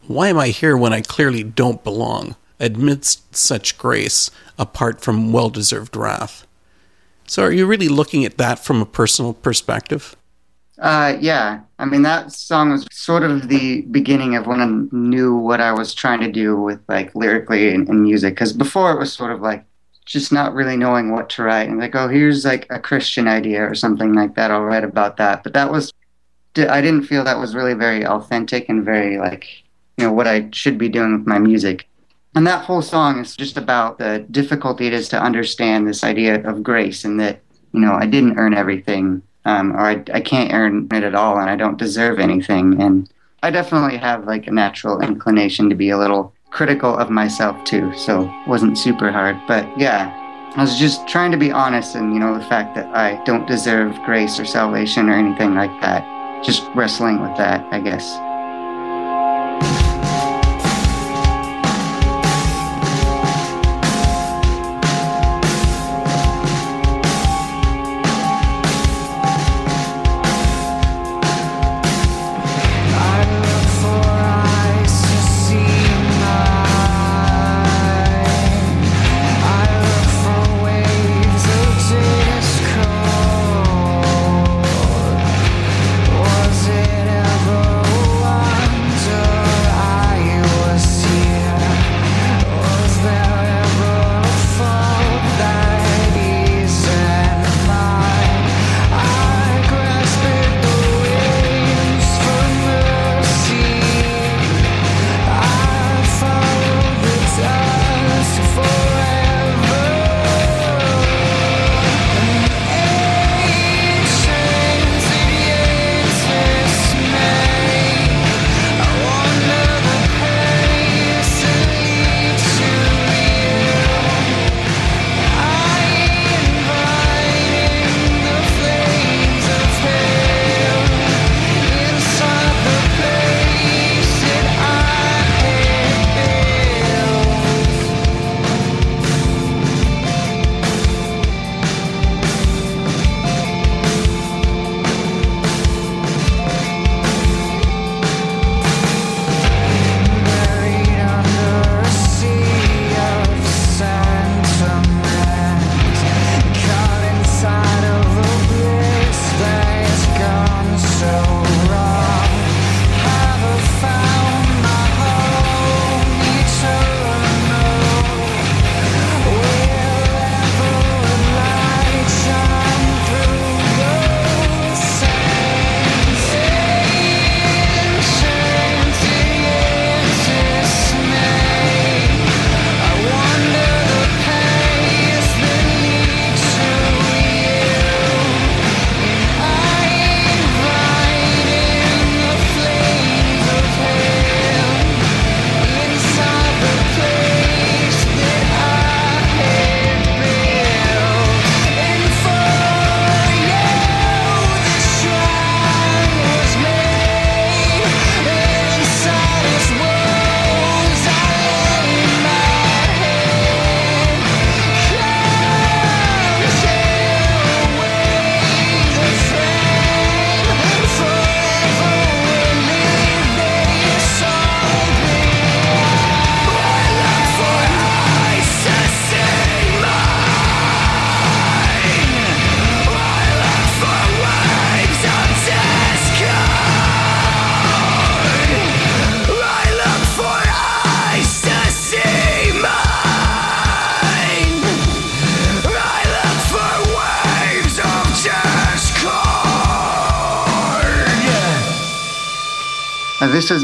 Why 0.06 0.28
am 0.28 0.38
I 0.38 0.48
here 0.48 0.76
when 0.76 0.92
I 0.92 1.00
clearly 1.00 1.42
don't 1.42 1.82
belong, 1.82 2.36
amidst 2.60 3.34
such 3.34 3.76
grace, 3.76 4.30
apart 4.56 5.00
from 5.00 5.32
well 5.32 5.50
deserved 5.50 5.96
wrath? 5.96 6.45
So, 7.26 7.42
are 7.44 7.52
you 7.52 7.66
really 7.66 7.88
looking 7.88 8.24
at 8.24 8.38
that 8.38 8.58
from 8.58 8.80
a 8.80 8.86
personal 8.86 9.34
perspective? 9.34 10.16
Uh, 10.78 11.16
yeah. 11.20 11.60
I 11.78 11.84
mean, 11.86 12.02
that 12.02 12.32
song 12.32 12.70
was 12.70 12.86
sort 12.92 13.22
of 13.22 13.48
the 13.48 13.82
beginning 13.82 14.36
of 14.36 14.46
when 14.46 14.60
I 14.60 14.96
knew 14.96 15.34
what 15.34 15.60
I 15.60 15.72
was 15.72 15.94
trying 15.94 16.20
to 16.20 16.30
do 16.30 16.60
with 16.60 16.80
like 16.88 17.14
lyrically 17.14 17.74
and, 17.74 17.88
and 17.88 18.02
music. 18.02 18.34
Because 18.34 18.52
before 18.52 18.92
it 18.92 18.98
was 18.98 19.12
sort 19.12 19.32
of 19.32 19.40
like 19.40 19.64
just 20.04 20.32
not 20.32 20.54
really 20.54 20.76
knowing 20.76 21.12
what 21.12 21.28
to 21.30 21.42
write 21.42 21.68
and 21.68 21.78
like, 21.78 21.94
oh, 21.94 22.08
here's 22.08 22.44
like 22.44 22.66
a 22.70 22.78
Christian 22.78 23.26
idea 23.26 23.68
or 23.68 23.74
something 23.74 24.12
like 24.12 24.34
that. 24.34 24.50
I'll 24.50 24.62
write 24.62 24.84
about 24.84 25.16
that. 25.16 25.42
But 25.42 25.54
that 25.54 25.72
was, 25.72 25.92
I 26.56 26.80
didn't 26.80 27.04
feel 27.04 27.24
that 27.24 27.38
was 27.38 27.54
really 27.54 27.74
very 27.74 28.06
authentic 28.06 28.68
and 28.68 28.84
very 28.84 29.18
like, 29.18 29.48
you 29.96 30.04
know, 30.04 30.12
what 30.12 30.28
I 30.28 30.48
should 30.52 30.78
be 30.78 30.88
doing 30.88 31.18
with 31.18 31.26
my 31.26 31.38
music. 31.38 31.88
And 32.36 32.46
that 32.46 32.66
whole 32.66 32.82
song 32.82 33.18
is 33.18 33.34
just 33.34 33.56
about 33.56 33.96
the 33.96 34.26
difficulty 34.30 34.86
it 34.86 34.92
is 34.92 35.08
to 35.08 35.20
understand 35.20 35.88
this 35.88 36.04
idea 36.04 36.46
of 36.46 36.62
grace 36.62 37.02
and 37.02 37.18
that, 37.18 37.40
you 37.72 37.80
know, 37.80 37.94
I 37.94 38.04
didn't 38.04 38.38
earn 38.38 38.52
everything 38.52 39.22
um, 39.46 39.72
or 39.72 39.80
I, 39.80 40.04
I 40.12 40.20
can't 40.20 40.52
earn 40.52 40.86
it 40.92 41.02
at 41.02 41.14
all 41.14 41.38
and 41.38 41.48
I 41.48 41.56
don't 41.56 41.78
deserve 41.78 42.20
anything. 42.20 42.78
And 42.80 43.08
I 43.42 43.50
definitely 43.50 43.96
have 43.96 44.26
like 44.26 44.46
a 44.46 44.52
natural 44.52 45.00
inclination 45.00 45.70
to 45.70 45.74
be 45.74 45.88
a 45.88 45.96
little 45.96 46.34
critical 46.50 46.94
of 46.94 47.08
myself 47.08 47.64
too. 47.64 47.96
So 47.96 48.24
it 48.24 48.48
wasn't 48.48 48.76
super 48.76 49.10
hard. 49.10 49.38
But 49.48 49.66
yeah, 49.78 50.12
I 50.56 50.60
was 50.60 50.78
just 50.78 51.08
trying 51.08 51.30
to 51.30 51.38
be 51.38 51.50
honest 51.50 51.94
and, 51.94 52.12
you 52.12 52.20
know, 52.20 52.34
the 52.34 52.44
fact 52.44 52.74
that 52.74 52.94
I 52.94 53.24
don't 53.24 53.48
deserve 53.48 53.98
grace 54.04 54.38
or 54.38 54.44
salvation 54.44 55.08
or 55.08 55.14
anything 55.14 55.54
like 55.54 55.80
that. 55.80 56.04
Just 56.44 56.68
wrestling 56.74 57.22
with 57.22 57.34
that, 57.38 57.64
I 57.72 57.80
guess. 57.80 58.25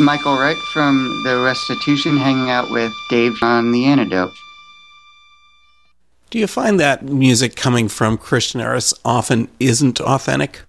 Michael 0.02 0.36
Wright 0.36 0.56
from 0.72 1.22
The 1.24 1.38
Restitution 1.38 2.16
hanging 2.16 2.50
out 2.50 2.70
with 2.72 2.92
Dave 3.08 3.34
on 3.40 3.70
The 3.70 3.84
Antidote. 3.84 4.32
Do 6.30 6.40
you 6.40 6.48
find 6.48 6.80
that 6.80 7.04
music 7.04 7.54
coming 7.54 7.88
from 7.88 8.18
Christian 8.18 8.60
artists 8.60 8.94
often 9.04 9.48
isn't 9.60 10.00
authentic? 10.00 10.62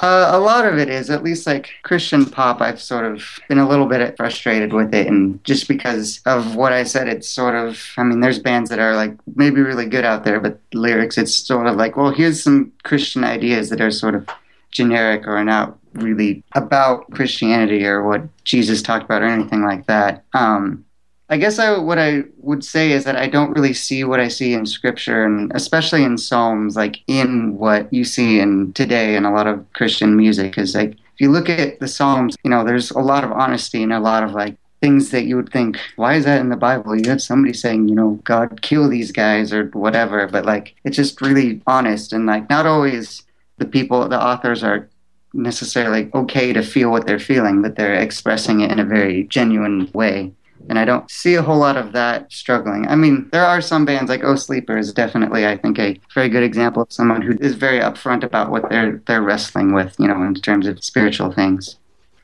Uh, 0.00 0.30
a 0.32 0.40
lot 0.40 0.64
of 0.66 0.76
it 0.76 0.88
is, 0.88 1.08
at 1.08 1.22
least 1.22 1.46
like 1.46 1.70
Christian 1.84 2.26
pop, 2.26 2.60
I've 2.60 2.80
sort 2.80 3.04
of 3.04 3.24
been 3.48 3.58
a 3.58 3.68
little 3.68 3.86
bit 3.86 4.16
frustrated 4.16 4.72
with 4.72 4.92
it. 4.92 5.06
And 5.06 5.42
just 5.44 5.68
because 5.68 6.20
of 6.26 6.56
what 6.56 6.72
I 6.72 6.82
said, 6.82 7.08
it's 7.08 7.28
sort 7.28 7.54
of, 7.54 7.80
I 7.96 8.02
mean, 8.02 8.20
there's 8.20 8.40
bands 8.40 8.70
that 8.70 8.80
are 8.80 8.96
like 8.96 9.12
maybe 9.36 9.60
really 9.60 9.86
good 9.86 10.04
out 10.04 10.24
there, 10.24 10.40
but 10.40 10.60
lyrics, 10.72 11.16
it's 11.16 11.34
sort 11.34 11.68
of 11.68 11.76
like, 11.76 11.96
well, 11.96 12.10
here's 12.10 12.42
some 12.42 12.72
Christian 12.82 13.22
ideas 13.22 13.70
that 13.70 13.80
are 13.80 13.92
sort 13.92 14.16
of 14.16 14.28
generic 14.72 15.26
or 15.26 15.42
not 15.44 15.77
really 16.02 16.42
about 16.52 17.10
Christianity 17.10 17.86
or 17.86 18.02
what 18.02 18.22
Jesus 18.44 18.82
talked 18.82 19.04
about 19.04 19.22
or 19.22 19.26
anything 19.26 19.62
like 19.62 19.86
that. 19.86 20.24
Um, 20.34 20.84
I 21.30 21.36
guess 21.36 21.58
I, 21.58 21.76
what 21.76 21.98
I 21.98 22.24
would 22.38 22.64
say 22.64 22.92
is 22.92 23.04
that 23.04 23.16
I 23.16 23.28
don't 23.28 23.52
really 23.52 23.74
see 23.74 24.02
what 24.02 24.18
I 24.18 24.28
see 24.28 24.54
in 24.54 24.64
scripture 24.64 25.24
and 25.24 25.52
especially 25.54 26.02
in 26.02 26.16
Psalms, 26.16 26.74
like 26.74 27.00
in 27.06 27.58
what 27.58 27.92
you 27.92 28.04
see 28.04 28.40
in 28.40 28.72
today 28.72 29.14
in 29.14 29.26
a 29.26 29.32
lot 29.32 29.46
of 29.46 29.70
Christian 29.74 30.16
music. 30.16 30.56
Is 30.56 30.74
like, 30.74 30.92
if 30.92 31.20
you 31.20 31.30
look 31.30 31.50
at 31.50 31.80
the 31.80 31.88
Psalms, 31.88 32.34
you 32.44 32.50
know, 32.50 32.64
there's 32.64 32.90
a 32.92 33.00
lot 33.00 33.24
of 33.24 33.32
honesty 33.32 33.82
and 33.82 33.92
a 33.92 34.00
lot 34.00 34.22
of 34.22 34.32
like 34.32 34.56
things 34.80 35.10
that 35.10 35.24
you 35.24 35.36
would 35.36 35.52
think, 35.52 35.78
why 35.96 36.14
is 36.14 36.24
that 36.24 36.40
in 36.40 36.48
the 36.48 36.56
Bible? 36.56 36.96
You 36.96 37.10
have 37.10 37.20
somebody 37.20 37.52
saying, 37.52 37.88
you 37.88 37.94
know, 37.94 38.20
God 38.24 38.62
kill 38.62 38.88
these 38.88 39.12
guys 39.12 39.52
or 39.52 39.66
whatever, 39.74 40.26
but 40.28 40.46
like, 40.46 40.76
it's 40.84 40.96
just 40.96 41.20
really 41.20 41.60
honest 41.66 42.12
and 42.12 42.24
like, 42.24 42.48
not 42.48 42.64
always 42.64 43.22
the 43.58 43.66
people, 43.66 44.08
the 44.08 44.22
authors 44.22 44.62
are 44.62 44.88
necessarily 45.32 46.10
okay 46.14 46.52
to 46.52 46.62
feel 46.62 46.90
what 46.90 47.06
they're 47.06 47.18
feeling, 47.18 47.62
but 47.62 47.76
they're 47.76 47.94
expressing 47.94 48.60
it 48.60 48.70
in 48.70 48.78
a 48.78 48.84
very 48.84 49.24
genuine 49.24 49.90
way 49.92 50.32
and 50.68 50.78
I 50.78 50.84
don't 50.84 51.10
see 51.10 51.34
a 51.34 51.42
whole 51.42 51.58
lot 51.58 51.76
of 51.76 51.92
that 51.92 52.30
struggling. 52.32 52.86
I 52.88 52.96
mean, 52.96 53.28
there 53.32 53.44
are 53.44 53.60
some 53.60 53.84
bands 53.84 54.10
like 54.10 54.22
Oh 54.22 54.36
Sleeper 54.36 54.76
is 54.76 54.92
definitely, 54.92 55.46
I 55.46 55.56
think, 55.56 55.78
a 55.78 55.98
very 56.14 56.28
good 56.28 56.42
example 56.42 56.82
of 56.82 56.92
someone 56.92 57.22
who 57.22 57.36
is 57.40 57.54
very 57.54 57.80
upfront 57.80 58.22
about 58.22 58.50
what 58.50 58.68
they're 58.68 59.02
they're 59.06 59.22
wrestling 59.22 59.72
with, 59.72 59.96
you 59.98 60.08
know, 60.08 60.22
in 60.22 60.34
terms 60.34 60.66
of 60.66 60.82
spiritual 60.84 61.32
things. 61.32 61.76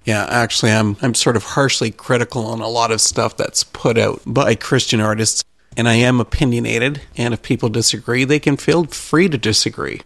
Yeah, 0.05 0.27
actually, 0.29 0.73
I'm 0.73 0.97
I'm 1.01 1.15
sort 1.15 1.37
of 1.37 1.45
harshly 1.45 1.91
critical 1.91 2.45
on 2.47 2.61
a 2.61 2.69
lot 2.69 2.91
of 2.91 3.01
stuff 3.01 3.37
that's 3.37 3.65
put 3.65 3.97
out 3.97 4.21
by 4.27 4.55
Christian 4.55 5.01
artists, 5.01 5.45
and 5.77 5.89
I 5.89 5.95
am 5.95 6.21
opinionated. 6.21 7.01
And 7.17 7.33
if 7.33 7.43
people 7.43 7.71
disagree, 7.71 8.25
they 8.25 8.41
can 8.41 8.57
feel 8.57 8.85
free 8.85 9.29
to 9.29 9.39
disagree. 9.39 10.03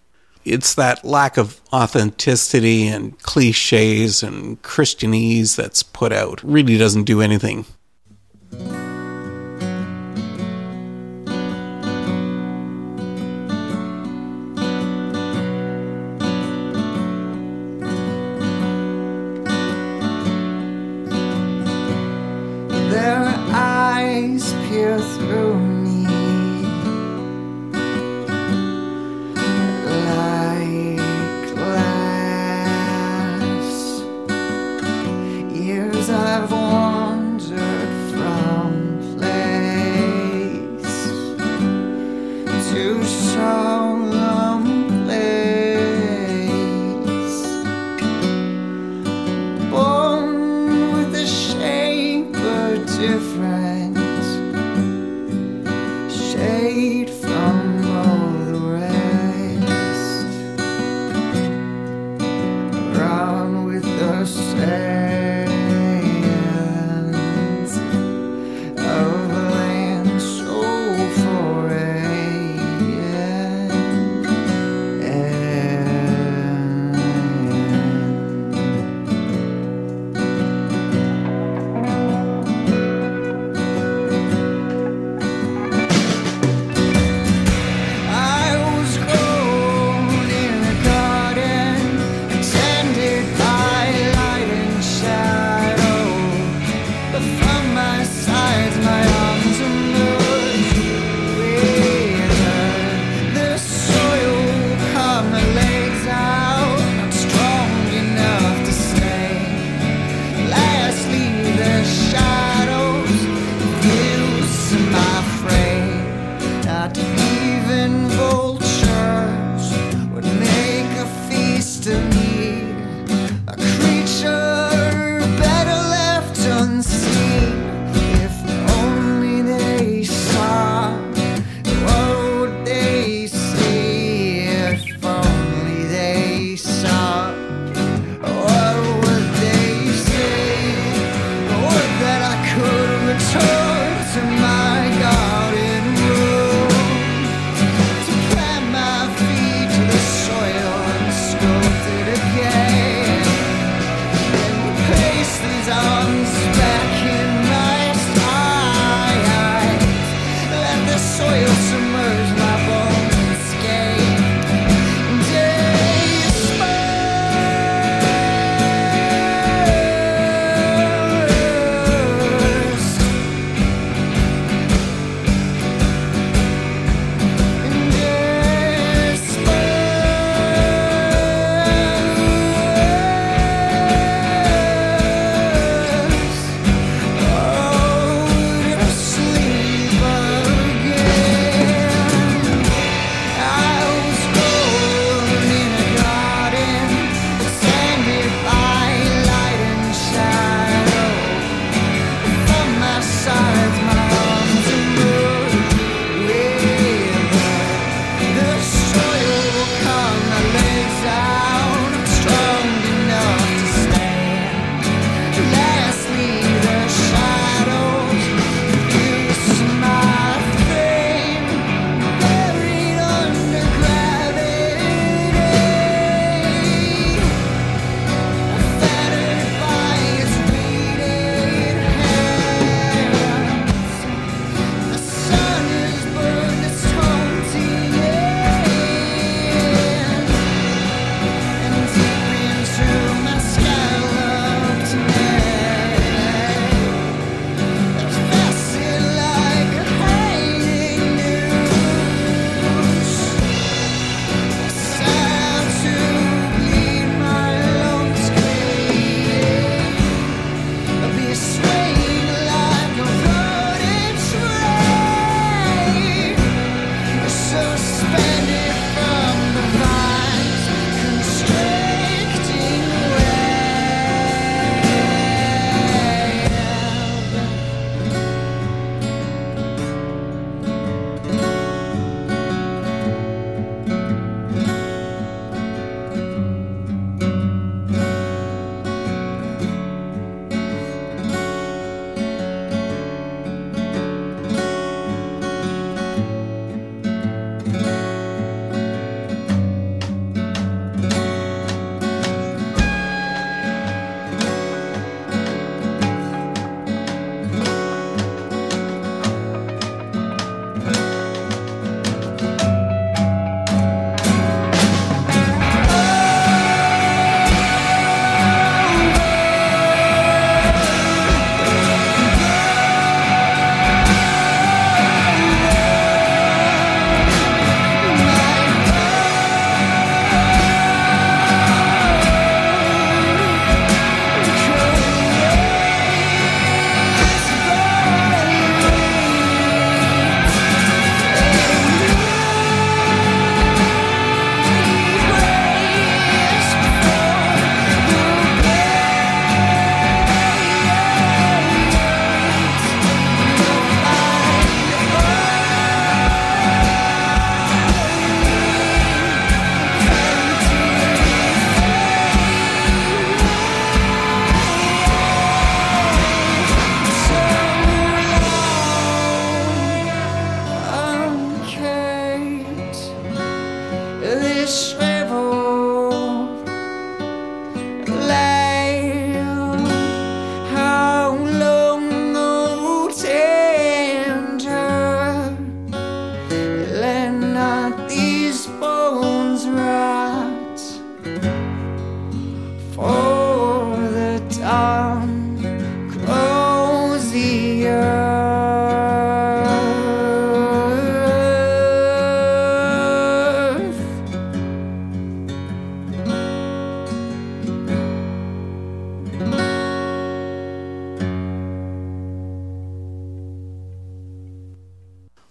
It's 0.53 0.75
that 0.75 1.05
lack 1.05 1.37
of 1.37 1.61
authenticity 1.73 2.89
and 2.89 3.19
cliches 3.23 4.23
and 4.23 4.61
Christianese 4.63 5.57
that's 5.57 5.83
put 5.83 6.13
out. 6.13 6.43
Really 6.43 6.79
doesn't 6.79 7.05
do 7.05 7.21
anything 7.21 7.67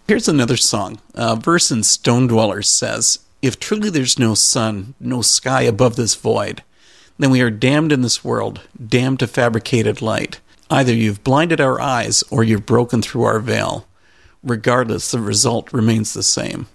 Here's 0.08 0.30
another 0.30 0.55
song. 0.55 1.01
A 1.16 1.36
verse 1.36 1.70
in 1.70 1.84
Stone 1.84 2.28
Dwellers 2.28 2.70
says, 2.70 3.20
If 3.41 3.60
truly 3.60 3.89
there's 3.89 4.18
no 4.18 4.36
sun, 4.36 4.93
no 5.01 5.22
sky 5.22 5.64
above 5.64 5.97
this 5.97 6.16
void, 6.16 6.64
then 7.18 7.30
we 7.30 7.41
are 7.41 7.49
damned 7.49 7.91
in 7.91 8.03
this 8.03 8.24
world, 8.24 8.62
damned 8.88 9.20
to 9.20 9.28
fabricated 9.28 10.01
light. 10.01 10.39
Either 10.70 10.93
you've 10.93 11.26
blinded 11.26 11.60
our 11.60 11.82
eyes 11.82 12.24
or 12.30 12.41
you've 12.45 12.66
broken 12.66 13.01
through 13.01 13.24
our 13.24 13.41
veil. 13.41 13.86
Regardless, 14.41 15.12
the 15.12 15.20
result 15.20 15.74
remains 15.74 16.14
the 16.14 16.24
same. 16.24 16.68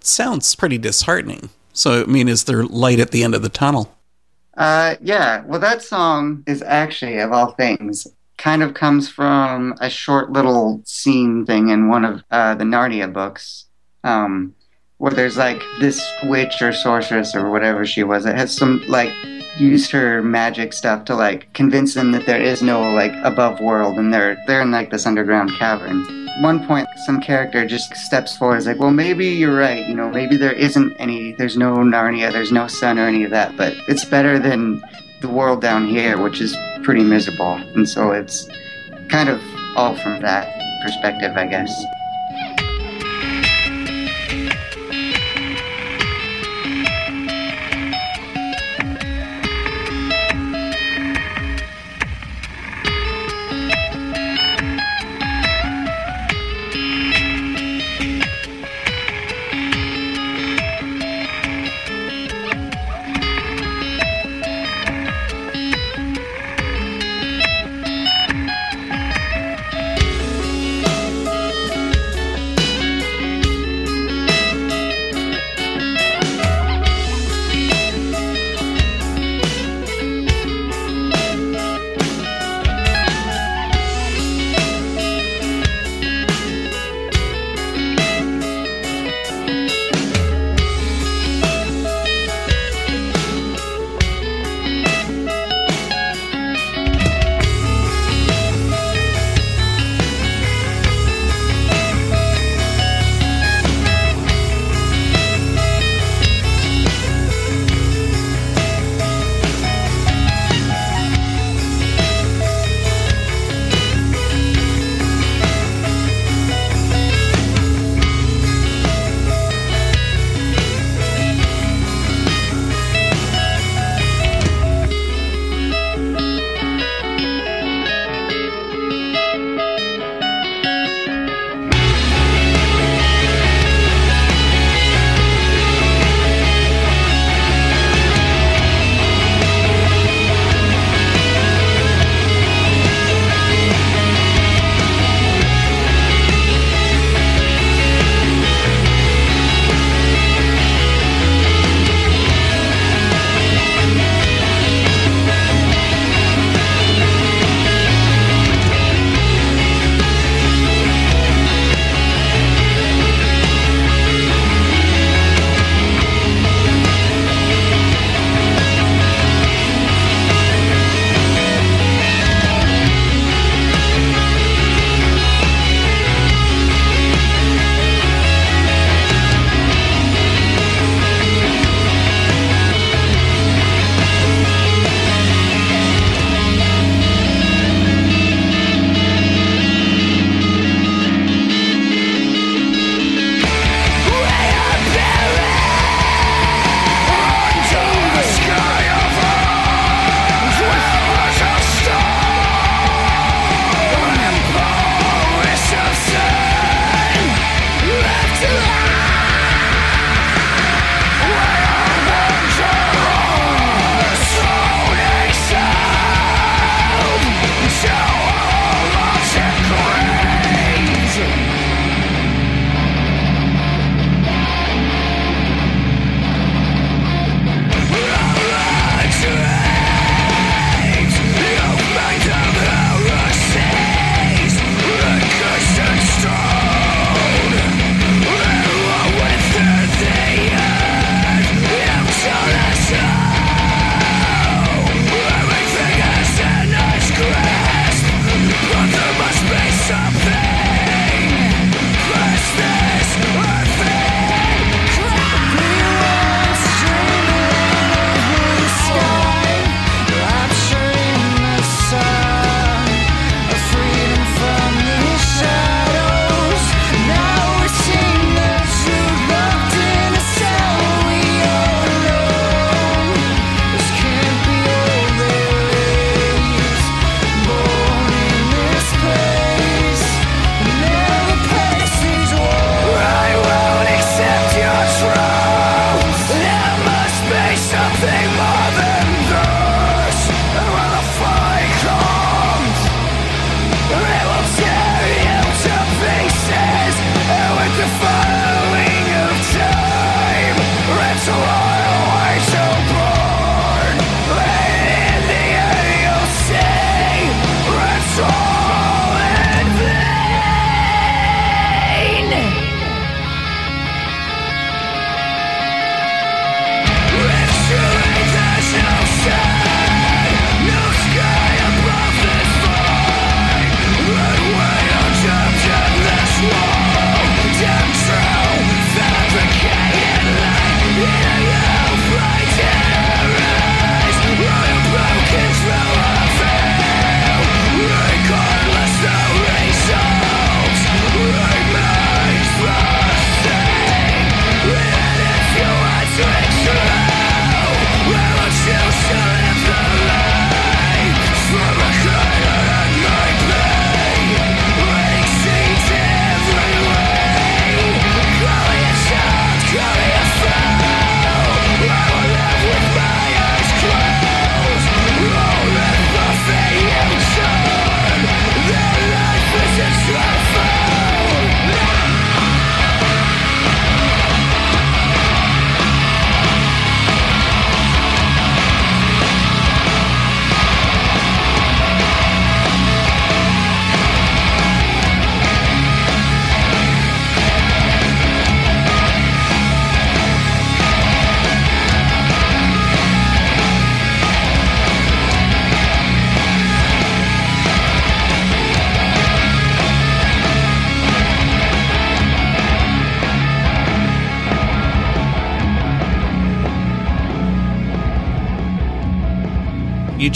Sounds 0.00 0.52
pretty 0.56 0.76
disheartening. 0.76 1.50
So, 1.72 2.02
I 2.02 2.06
mean, 2.06 2.28
is 2.28 2.42
there 2.42 2.64
light 2.64 2.98
at 2.98 3.12
the 3.12 3.22
end 3.22 3.36
of 3.36 3.42
the 3.42 3.48
tunnel? 3.48 3.96
Uh, 4.56 4.96
yeah. 5.00 5.44
Well, 5.46 5.60
that 5.60 5.82
song 5.82 6.42
is 6.48 6.60
actually, 6.60 7.18
of 7.18 7.30
all 7.30 7.52
things, 7.52 8.08
kind 8.40 8.62
of 8.62 8.72
comes 8.72 9.08
from 9.08 9.74
a 9.80 9.90
short 9.90 10.32
little 10.32 10.80
scene 10.84 11.44
thing 11.44 11.68
in 11.68 11.88
one 11.88 12.06
of 12.06 12.24
uh, 12.30 12.54
the 12.54 12.64
Narnia 12.64 13.12
books, 13.12 13.66
um, 14.02 14.54
where 14.96 15.12
there's 15.12 15.36
like 15.36 15.62
this 15.78 16.02
witch 16.24 16.62
or 16.62 16.72
sorceress 16.72 17.34
or 17.34 17.50
whatever 17.50 17.84
she 17.84 18.02
was. 18.02 18.24
It 18.24 18.36
has 18.36 18.56
some 18.56 18.82
like 18.88 19.12
used 19.58 19.90
her 19.90 20.22
magic 20.22 20.72
stuff 20.72 21.04
to 21.04 21.14
like 21.14 21.52
convince 21.52 21.92
them 21.92 22.12
that 22.12 22.24
there 22.24 22.40
is 22.40 22.62
no 22.62 22.80
like 22.92 23.12
above 23.24 23.60
world 23.60 23.98
and 23.98 24.12
they're 24.12 24.38
they're 24.46 24.62
in 24.62 24.70
like 24.70 24.90
this 24.90 25.06
underground 25.06 25.50
cavern. 25.58 26.06
One 26.40 26.66
point, 26.66 26.88
some 27.04 27.20
character 27.20 27.66
just 27.66 27.94
steps 27.94 28.38
forward. 28.38 28.54
and 28.54 28.60
Is 28.62 28.66
like, 28.68 28.78
well, 28.78 28.92
maybe 28.92 29.26
you're 29.26 29.58
right. 29.58 29.86
You 29.86 29.94
know, 29.94 30.08
maybe 30.08 30.38
there 30.38 30.54
isn't 30.54 30.96
any. 30.98 31.32
There's 31.32 31.58
no 31.58 31.76
Narnia. 31.76 32.32
There's 32.32 32.52
no 32.52 32.66
sun 32.68 32.98
or 32.98 33.06
any 33.06 33.24
of 33.24 33.30
that. 33.32 33.58
But 33.58 33.74
it's 33.88 34.06
better 34.06 34.38
than 34.38 34.82
the 35.20 35.28
world 35.28 35.60
down 35.60 35.86
here, 35.86 36.16
which 36.16 36.40
is 36.40 36.56
pretty 36.90 37.04
miserable. 37.04 37.54
And 37.76 37.88
so 37.88 38.10
it's 38.10 38.48
kind 39.10 39.28
of 39.28 39.40
all 39.76 39.94
from 39.94 40.20
that 40.22 40.48
perspective, 40.82 41.36
I 41.36 41.46
guess. 41.46 41.70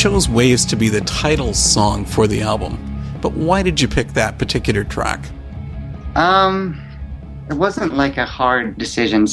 Chose 0.04 0.28
Waves 0.28 0.66
to 0.66 0.76
be 0.76 0.90
the 0.90 1.00
title 1.00 1.54
song 1.54 2.04
for 2.04 2.26
the 2.26 2.42
album, 2.42 2.76
but 3.22 3.32
why 3.32 3.62
did 3.62 3.80
you 3.80 3.88
pick 3.88 4.08
that 4.08 4.38
particular 4.38 4.84
track? 4.84 5.18
Um, 6.14 6.78
it 7.48 7.54
wasn't 7.54 7.94
like 7.94 8.18
a 8.18 8.26
hard 8.26 8.76
decision. 8.76 9.26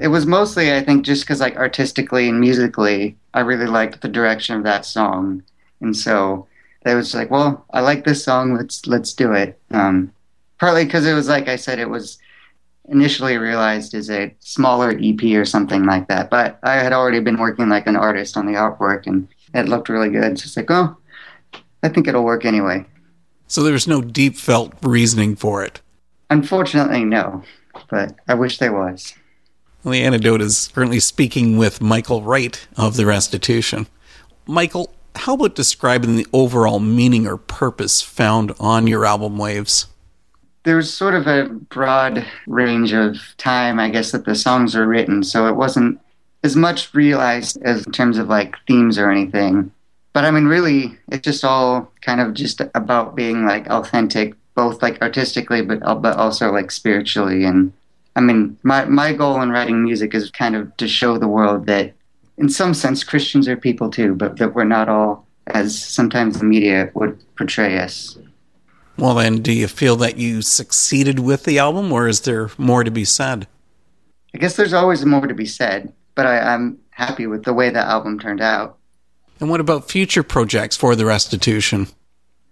It 0.00 0.08
was 0.08 0.24
mostly, 0.24 0.72
I 0.72 0.82
think, 0.82 1.04
just 1.04 1.24
because 1.24 1.40
like 1.40 1.56
artistically 1.56 2.30
and 2.30 2.40
musically, 2.40 3.18
I 3.34 3.40
really 3.40 3.66
liked 3.66 4.00
the 4.00 4.08
direction 4.08 4.56
of 4.56 4.62
that 4.62 4.86
song, 4.86 5.42
and 5.82 5.94
so 5.94 6.46
it 6.86 6.94
was 6.94 7.14
like, 7.14 7.30
well, 7.30 7.66
I 7.74 7.80
like 7.80 8.04
this 8.06 8.24
song. 8.24 8.56
Let's 8.56 8.86
let's 8.86 9.12
do 9.12 9.34
it. 9.34 9.60
Um, 9.72 10.10
partly 10.58 10.86
because 10.86 11.04
it 11.04 11.12
was 11.12 11.28
like 11.28 11.48
I 11.48 11.56
said, 11.56 11.78
it 11.78 11.90
was 11.90 12.16
initially 12.88 13.36
realized 13.36 13.92
as 13.92 14.08
a 14.08 14.34
smaller 14.40 14.98
EP 14.98 15.22
or 15.36 15.44
something 15.44 15.84
like 15.84 16.08
that, 16.08 16.30
but 16.30 16.58
I 16.62 16.76
had 16.76 16.94
already 16.94 17.20
been 17.20 17.36
working 17.36 17.68
like 17.68 17.86
an 17.86 17.96
artist 17.96 18.38
on 18.38 18.46
the 18.46 18.54
artwork, 18.54 19.06
and 19.06 19.28
it 19.54 19.68
looked 19.68 19.88
really 19.88 20.10
good. 20.10 20.38
So 20.38 20.46
it's 20.46 20.56
like, 20.56 20.70
oh, 20.70 20.96
I 21.82 21.88
think 21.88 22.08
it'll 22.08 22.24
work 22.24 22.44
anyway. 22.44 22.84
So 23.46 23.62
there 23.62 23.72
was 23.72 23.86
no 23.86 24.00
deep 24.02 24.36
felt 24.36 24.72
reasoning 24.82 25.36
for 25.36 25.64
it. 25.64 25.80
Unfortunately, 26.30 27.04
no, 27.04 27.42
but 27.88 28.14
I 28.26 28.34
wish 28.34 28.58
there 28.58 28.72
was. 28.72 29.14
Well, 29.82 29.92
the 29.92 30.02
antidote 30.02 30.40
is 30.40 30.68
currently 30.74 31.00
speaking 31.00 31.58
with 31.58 31.80
Michael 31.80 32.22
Wright 32.22 32.66
of 32.76 32.96
The 32.96 33.06
Restitution. 33.06 33.86
Michael, 34.46 34.94
how 35.14 35.34
about 35.34 35.54
describing 35.54 36.16
the 36.16 36.26
overall 36.32 36.80
meaning 36.80 37.26
or 37.26 37.36
purpose 37.36 38.00
found 38.00 38.52
on 38.58 38.86
your 38.86 39.04
album 39.04 39.38
Waves? 39.38 39.86
There's 40.64 40.92
sort 40.92 41.14
of 41.14 41.26
a 41.26 41.44
broad 41.44 42.26
range 42.46 42.94
of 42.94 43.18
time, 43.36 43.78
I 43.78 43.90
guess, 43.90 44.12
that 44.12 44.24
the 44.24 44.34
songs 44.34 44.74
are 44.74 44.86
written, 44.86 45.22
so 45.22 45.46
it 45.46 45.56
wasn't 45.56 46.00
as 46.44 46.54
much 46.54 46.94
realized 46.94 47.60
as 47.62 47.84
in 47.84 47.92
terms 47.92 48.18
of 48.18 48.28
like 48.28 48.54
themes 48.68 48.98
or 48.98 49.10
anything. 49.10 49.72
But 50.12 50.24
I 50.24 50.30
mean, 50.30 50.44
really, 50.44 50.96
it's 51.08 51.24
just 51.24 51.44
all 51.44 51.90
kind 52.02 52.20
of 52.20 52.34
just 52.34 52.60
about 52.76 53.16
being 53.16 53.44
like 53.44 53.66
authentic, 53.66 54.34
both 54.54 54.80
like 54.80 55.02
artistically, 55.02 55.62
but 55.62 55.82
uh, 55.82 55.96
but 55.96 56.16
also 56.16 56.52
like 56.52 56.70
spiritually 56.70 57.44
and 57.44 57.72
I 58.16 58.20
mean, 58.20 58.56
my, 58.62 58.84
my 58.84 59.12
goal 59.12 59.40
in 59.42 59.50
writing 59.50 59.82
music 59.82 60.14
is 60.14 60.30
kind 60.30 60.54
of 60.54 60.76
to 60.76 60.86
show 60.86 61.18
the 61.18 61.28
world 61.28 61.66
that, 61.66 61.94
in 62.38 62.48
some 62.48 62.74
sense, 62.74 63.02
Christians 63.02 63.48
are 63.48 63.56
people 63.56 63.90
too, 63.90 64.14
but 64.14 64.36
that 64.38 64.54
we're 64.54 64.64
not 64.64 64.88
all 64.88 65.26
as 65.48 65.78
sometimes 65.78 66.38
the 66.38 66.44
media 66.44 66.90
would 66.94 67.20
portray 67.36 67.78
us. 67.78 68.16
Well, 68.96 69.14
then, 69.14 69.42
do 69.42 69.52
you 69.52 69.66
feel 69.66 69.96
that 69.96 70.16
you 70.16 70.42
succeeded 70.42 71.18
with 71.18 71.44
the 71.44 71.58
album, 71.58 71.92
or 71.92 72.06
is 72.06 72.20
there 72.20 72.50
more 72.56 72.84
to 72.84 72.90
be 72.90 73.04
said? 73.04 73.48
I 74.32 74.38
guess 74.38 74.56
there's 74.56 74.72
always 74.72 75.04
more 75.04 75.26
to 75.26 75.34
be 75.34 75.46
said, 75.46 75.92
but 76.14 76.26
I, 76.26 76.38
I'm 76.38 76.78
happy 76.90 77.26
with 77.26 77.44
the 77.44 77.54
way 77.54 77.70
the 77.70 77.80
album 77.80 78.18
turned 78.18 78.40
out. 78.40 78.78
And 79.40 79.50
what 79.50 79.60
about 79.60 79.90
future 79.90 80.22
projects 80.22 80.76
for 80.76 80.94
the 80.94 81.04
restitution? 81.04 81.88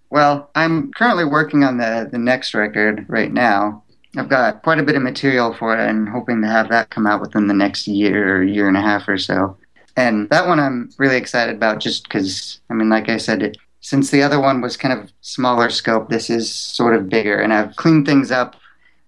Well, 0.09 0.49
I'm 0.53 0.91
currently 0.91 1.25
working 1.25 1.63
on 1.63 1.77
the, 1.77 2.07
the 2.11 2.17
next 2.17 2.53
record 2.53 3.05
right 3.07 3.31
now, 3.31 3.83
I've 4.15 4.29
got 4.29 4.61
quite 4.61 4.79
a 4.79 4.83
bit 4.83 4.95
of 4.95 5.01
material 5.01 5.53
for 5.53 5.75
it 5.75 5.89
and 5.89 6.07
hoping 6.07 6.41
to 6.41 6.47
have 6.47 6.69
that 6.69 6.91
come 6.91 7.07
out 7.07 7.21
within 7.21 7.47
the 7.47 7.53
next 7.53 7.87
year 7.87 8.37
or 8.37 8.43
year 8.43 8.67
and 8.67 8.77
a 8.77 8.81
half 8.81 9.07
or 9.07 9.17
so. 9.17 9.57
And 9.95 10.29
that 10.29 10.47
one 10.47 10.59
I'm 10.59 10.91
really 10.97 11.17
excited 11.17 11.55
about 11.55 11.79
just 11.79 12.03
because, 12.03 12.59
I 12.69 12.73
mean, 12.73 12.89
like 12.89 13.09
I 13.09 13.17
said, 13.17 13.41
it, 13.41 13.57
since 13.79 14.11
the 14.11 14.21
other 14.21 14.39
one 14.39 14.61
was 14.61 14.77
kind 14.77 14.97
of 14.97 15.11
smaller 15.21 15.69
scope, 15.69 16.09
this 16.09 16.29
is 16.29 16.53
sort 16.53 16.95
of 16.95 17.09
bigger. 17.09 17.39
And 17.39 17.53
I've 17.53 17.75
cleaned 17.75 18.05
things 18.05 18.31
up. 18.31 18.55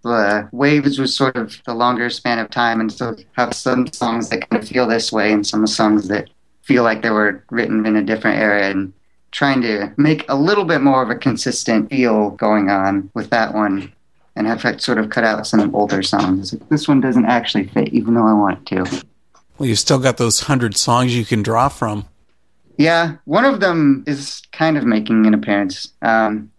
The 0.06 0.48
Waves 0.52 1.00
was 1.00 1.16
sort 1.16 1.36
of 1.36 1.60
the 1.66 1.74
longer 1.74 2.10
span 2.10 2.40
of 2.40 2.52
time, 2.52 2.80
and 2.80 2.92
so 2.92 3.16
have 3.34 3.54
some 3.54 3.92
songs 3.92 4.30
that 4.30 4.48
kind 4.48 4.62
of 4.62 4.70
feel 4.70 4.88
this 4.88 5.12
way 5.12 5.34
and 5.34 5.46
some 5.46 5.66
songs 5.66 6.08
that 6.10 6.30
feel 6.62 6.84
like 6.84 7.02
they 7.02 7.10
were 7.10 7.44
written 7.50 7.86
in 7.86 7.96
a 7.96 8.04
different 8.04 8.40
era. 8.40 8.70
And 8.70 8.94
trying 9.32 9.62
to 9.62 9.94
make 9.98 10.24
a 10.30 10.36
little 10.36 10.64
bit 10.64 10.82
more 10.82 11.04
of 11.04 11.10
a 11.10 11.16
consistent 11.16 11.90
feel 11.90 12.30
going 12.32 12.70
on 12.70 13.10
with 13.16 13.30
that 13.32 13.54
one 13.54 13.92
and 14.36 14.48
have 14.48 14.62
sort 14.82 14.98
of 14.98 15.10
cut 15.10 15.26
out 15.26 15.46
some 15.46 15.76
older 15.76 16.02
songs. 16.02 16.52
This 16.70 16.88
one 16.88 17.02
doesn't 17.02 17.26
actually 17.26 17.68
fit, 17.68 17.90
even 17.90 18.14
though 18.14 18.28
I 18.28 18.34
want 18.34 18.60
it 18.60 18.76
to. 18.76 19.04
Well, 19.58 19.68
you've 19.68 19.80
still 19.80 20.00
got 20.00 20.18
those 20.18 20.42
hundred 20.42 20.78
songs 20.78 21.16
you 21.16 21.26
can 21.26 21.44
draw 21.44 21.68
from. 21.68 22.06
Yeah, 22.78 23.16
one 23.26 23.44
of 23.44 23.60
them 23.60 24.04
is 24.08 24.42
kind 24.52 24.78
of 24.78 24.86
making 24.86 25.26
an 25.26 25.34
appearance. 25.34 25.92
Um, 26.02 26.52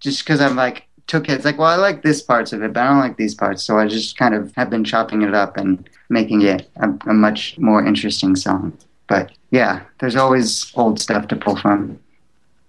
just 0.00 0.24
because 0.24 0.40
I'm 0.40 0.56
like 0.56 0.83
took 1.06 1.28
it, 1.28 1.32
it's 1.32 1.44
like, 1.44 1.58
well, 1.58 1.68
I 1.68 1.76
like 1.76 2.02
this 2.02 2.22
parts 2.22 2.52
of 2.52 2.62
it, 2.62 2.72
but 2.72 2.80
I 2.80 2.88
don't 2.88 3.00
like 3.00 3.16
these 3.16 3.34
parts, 3.34 3.62
so 3.62 3.78
I 3.78 3.86
just 3.86 4.16
kind 4.16 4.34
of 4.34 4.54
have 4.56 4.70
been 4.70 4.84
chopping 4.84 5.22
it 5.22 5.34
up 5.34 5.56
and 5.56 5.88
making 6.08 6.42
it 6.42 6.70
a, 6.76 6.88
a 7.06 7.14
much 7.14 7.58
more 7.58 7.84
interesting 7.84 8.36
song. 8.36 8.76
But 9.06 9.32
yeah, 9.50 9.82
there's 10.00 10.16
always 10.16 10.72
old 10.74 11.00
stuff 11.00 11.28
to 11.28 11.36
pull 11.36 11.56
from. 11.56 11.98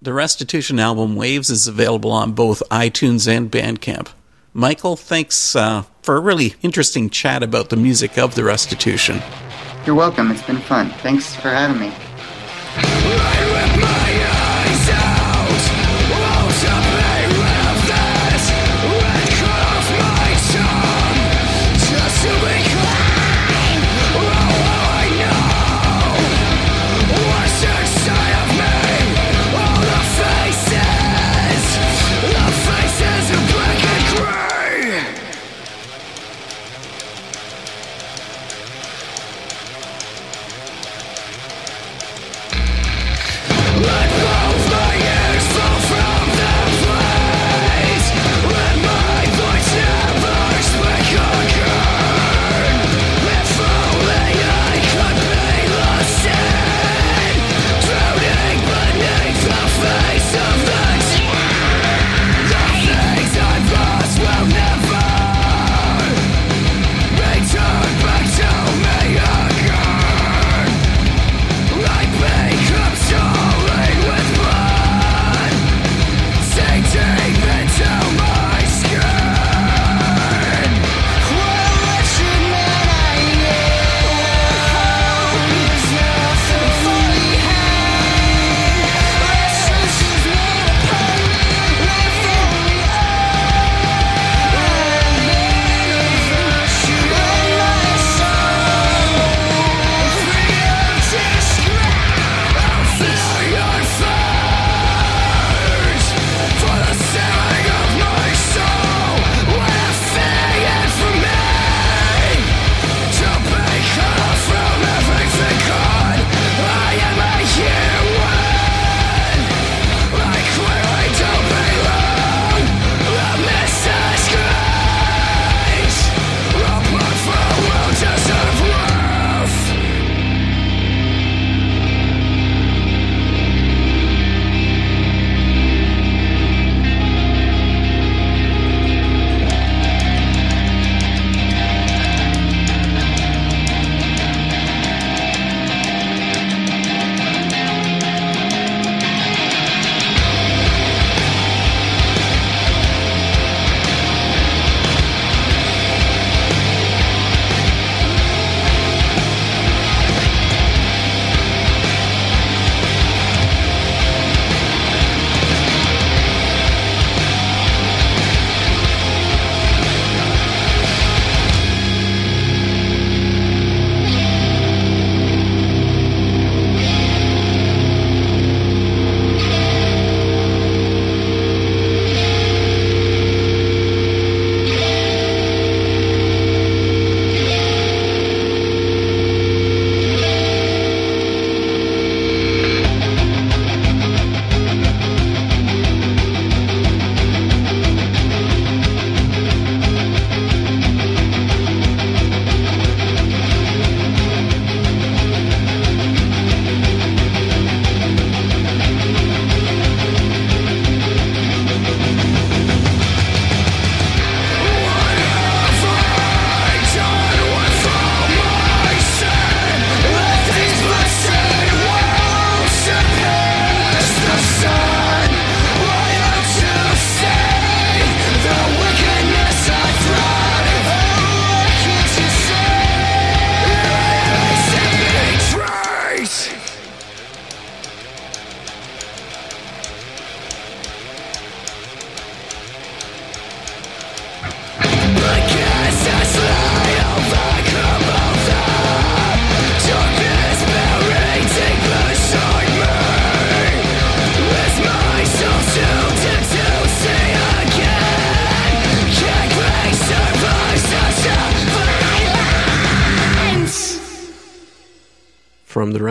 The 0.01 0.13
Restitution 0.13 0.79
album 0.79 1.15
Waves 1.15 1.49
is 1.49 1.67
available 1.67 2.11
on 2.11 2.33
both 2.33 2.61
iTunes 2.69 3.27
and 3.27 3.49
Bandcamp. 3.49 4.09
Michael, 4.53 4.95
thanks 4.95 5.55
uh, 5.55 5.83
for 6.01 6.15
a 6.15 6.19
really 6.19 6.55
interesting 6.61 7.09
chat 7.09 7.43
about 7.43 7.69
the 7.69 7.75
music 7.75 8.17
of 8.17 8.35
the 8.35 8.43
restitution. 8.43 9.21
You're 9.85 9.95
welcome. 9.95 10.31
It's 10.31 10.43
been 10.43 10.57
fun. 10.57 10.89
Thanks 11.01 11.35
for 11.35 11.49
having 11.49 11.79
me. 11.79 13.53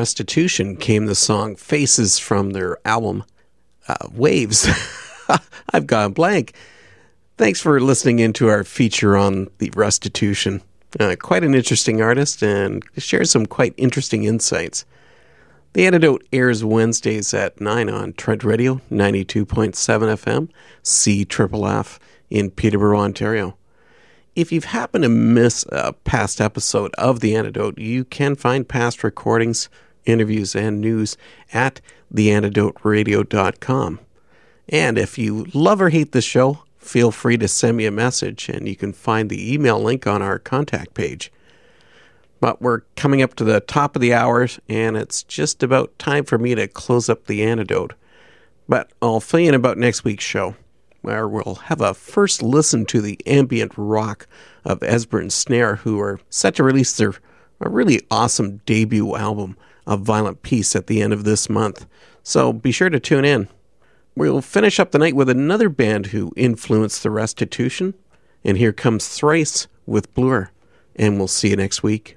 Restitution 0.04 0.76
came 0.76 1.06
the 1.06 1.14
song 1.14 1.56
Faces 1.56 2.18
from 2.18 2.50
their 2.50 2.76
album 2.84 3.24
uh, 3.88 3.94
Waves. 4.12 4.68
I've 5.72 5.86
gone 5.86 6.12
blank. 6.12 6.52
Thanks 7.38 7.58
for 7.58 7.80
listening 7.80 8.18
into 8.18 8.48
our 8.48 8.64
feature 8.64 9.16
on 9.16 9.48
the 9.56 9.72
Restitution. 9.74 10.60
Uh, 11.00 11.16
quite 11.18 11.42
an 11.42 11.54
interesting 11.54 12.02
artist 12.02 12.42
and 12.42 12.84
shares 12.98 13.30
some 13.30 13.46
quite 13.46 13.72
interesting 13.78 14.24
insights. 14.24 14.84
The 15.72 15.86
Antidote 15.86 16.22
airs 16.34 16.62
Wednesdays 16.62 17.32
at 17.32 17.58
9 17.58 17.88
on 17.88 18.12
Trent 18.12 18.44
Radio 18.44 18.82
92.7 18.90 19.72
FM, 19.72 20.50
C 20.82 21.24
Triple 21.24 21.66
F 21.66 21.98
in 22.28 22.50
Peterborough, 22.50 23.00
Ontario. 23.00 23.56
If 24.36 24.52
you've 24.52 24.64
happened 24.64 25.04
to 25.04 25.08
miss 25.08 25.64
a 25.72 25.94
past 25.94 26.42
episode 26.42 26.92
of 26.98 27.20
The 27.20 27.34
Antidote, 27.34 27.78
you 27.78 28.04
can 28.04 28.34
find 28.34 28.68
past 28.68 29.02
recordings, 29.02 29.70
interviews, 30.06 30.54
and 30.54 30.80
news 30.80 31.16
at 31.52 31.80
theantidoteradio.com. 32.12 34.00
And 34.68 34.98
if 34.98 35.18
you 35.18 35.46
love 35.52 35.80
or 35.80 35.90
hate 35.90 36.12
the 36.12 36.22
show, 36.22 36.60
feel 36.78 37.10
free 37.10 37.36
to 37.38 37.48
send 37.48 37.76
me 37.76 37.86
a 37.86 37.90
message, 37.90 38.48
and 38.48 38.68
you 38.68 38.76
can 38.76 38.92
find 38.92 39.28
the 39.28 39.52
email 39.52 39.80
link 39.80 40.06
on 40.06 40.22
our 40.22 40.38
contact 40.38 40.94
page. 40.94 41.32
But 42.40 42.60
we're 42.60 42.80
coming 42.96 43.22
up 43.22 43.34
to 43.36 43.44
the 43.44 43.60
top 43.60 43.96
of 43.96 44.02
the 44.02 44.12
hours, 44.12 44.58
and 44.68 44.96
it's 44.96 45.22
just 45.22 45.62
about 45.62 45.98
time 45.98 46.24
for 46.24 46.38
me 46.38 46.54
to 46.54 46.68
close 46.68 47.08
up 47.08 47.26
the 47.26 47.42
antidote. 47.42 47.94
But 48.68 48.90
I'll 49.00 49.20
fill 49.20 49.40
you 49.40 49.48
in 49.48 49.54
about 49.54 49.78
next 49.78 50.04
week's 50.04 50.24
show, 50.24 50.54
where 51.02 51.28
we'll 51.28 51.56
have 51.56 51.80
a 51.80 51.94
first 51.94 52.42
listen 52.42 52.86
to 52.86 53.00
the 53.00 53.18
ambient 53.26 53.72
rock 53.76 54.26
of 54.64 54.80
Esbern 54.80 55.22
and 55.22 55.32
Snare, 55.32 55.76
who 55.76 56.00
are 56.00 56.20
set 56.30 56.56
to 56.56 56.62
release 56.62 56.96
their 56.96 57.14
a 57.60 57.68
really 57.68 58.00
awesome 58.10 58.58
debut 58.66 59.16
album 59.16 59.56
of 59.86 60.00
Violent 60.00 60.42
Peace 60.42 60.74
at 60.74 60.86
the 60.86 61.02
end 61.02 61.12
of 61.12 61.24
this 61.24 61.48
month. 61.48 61.86
So 62.22 62.52
be 62.52 62.72
sure 62.72 62.90
to 62.90 63.00
tune 63.00 63.24
in. 63.24 63.48
We'll 64.16 64.40
finish 64.40 64.78
up 64.78 64.92
the 64.92 64.98
night 64.98 65.16
with 65.16 65.28
another 65.28 65.68
band 65.68 66.06
who 66.06 66.32
influenced 66.36 67.02
the 67.02 67.10
restitution. 67.10 67.94
And 68.44 68.56
here 68.58 68.72
comes 68.72 69.08
Thrice 69.08 69.66
with 69.86 70.12
Blur. 70.14 70.50
And 70.96 71.18
we'll 71.18 71.28
see 71.28 71.50
you 71.50 71.56
next 71.56 71.82
week. 71.82 72.16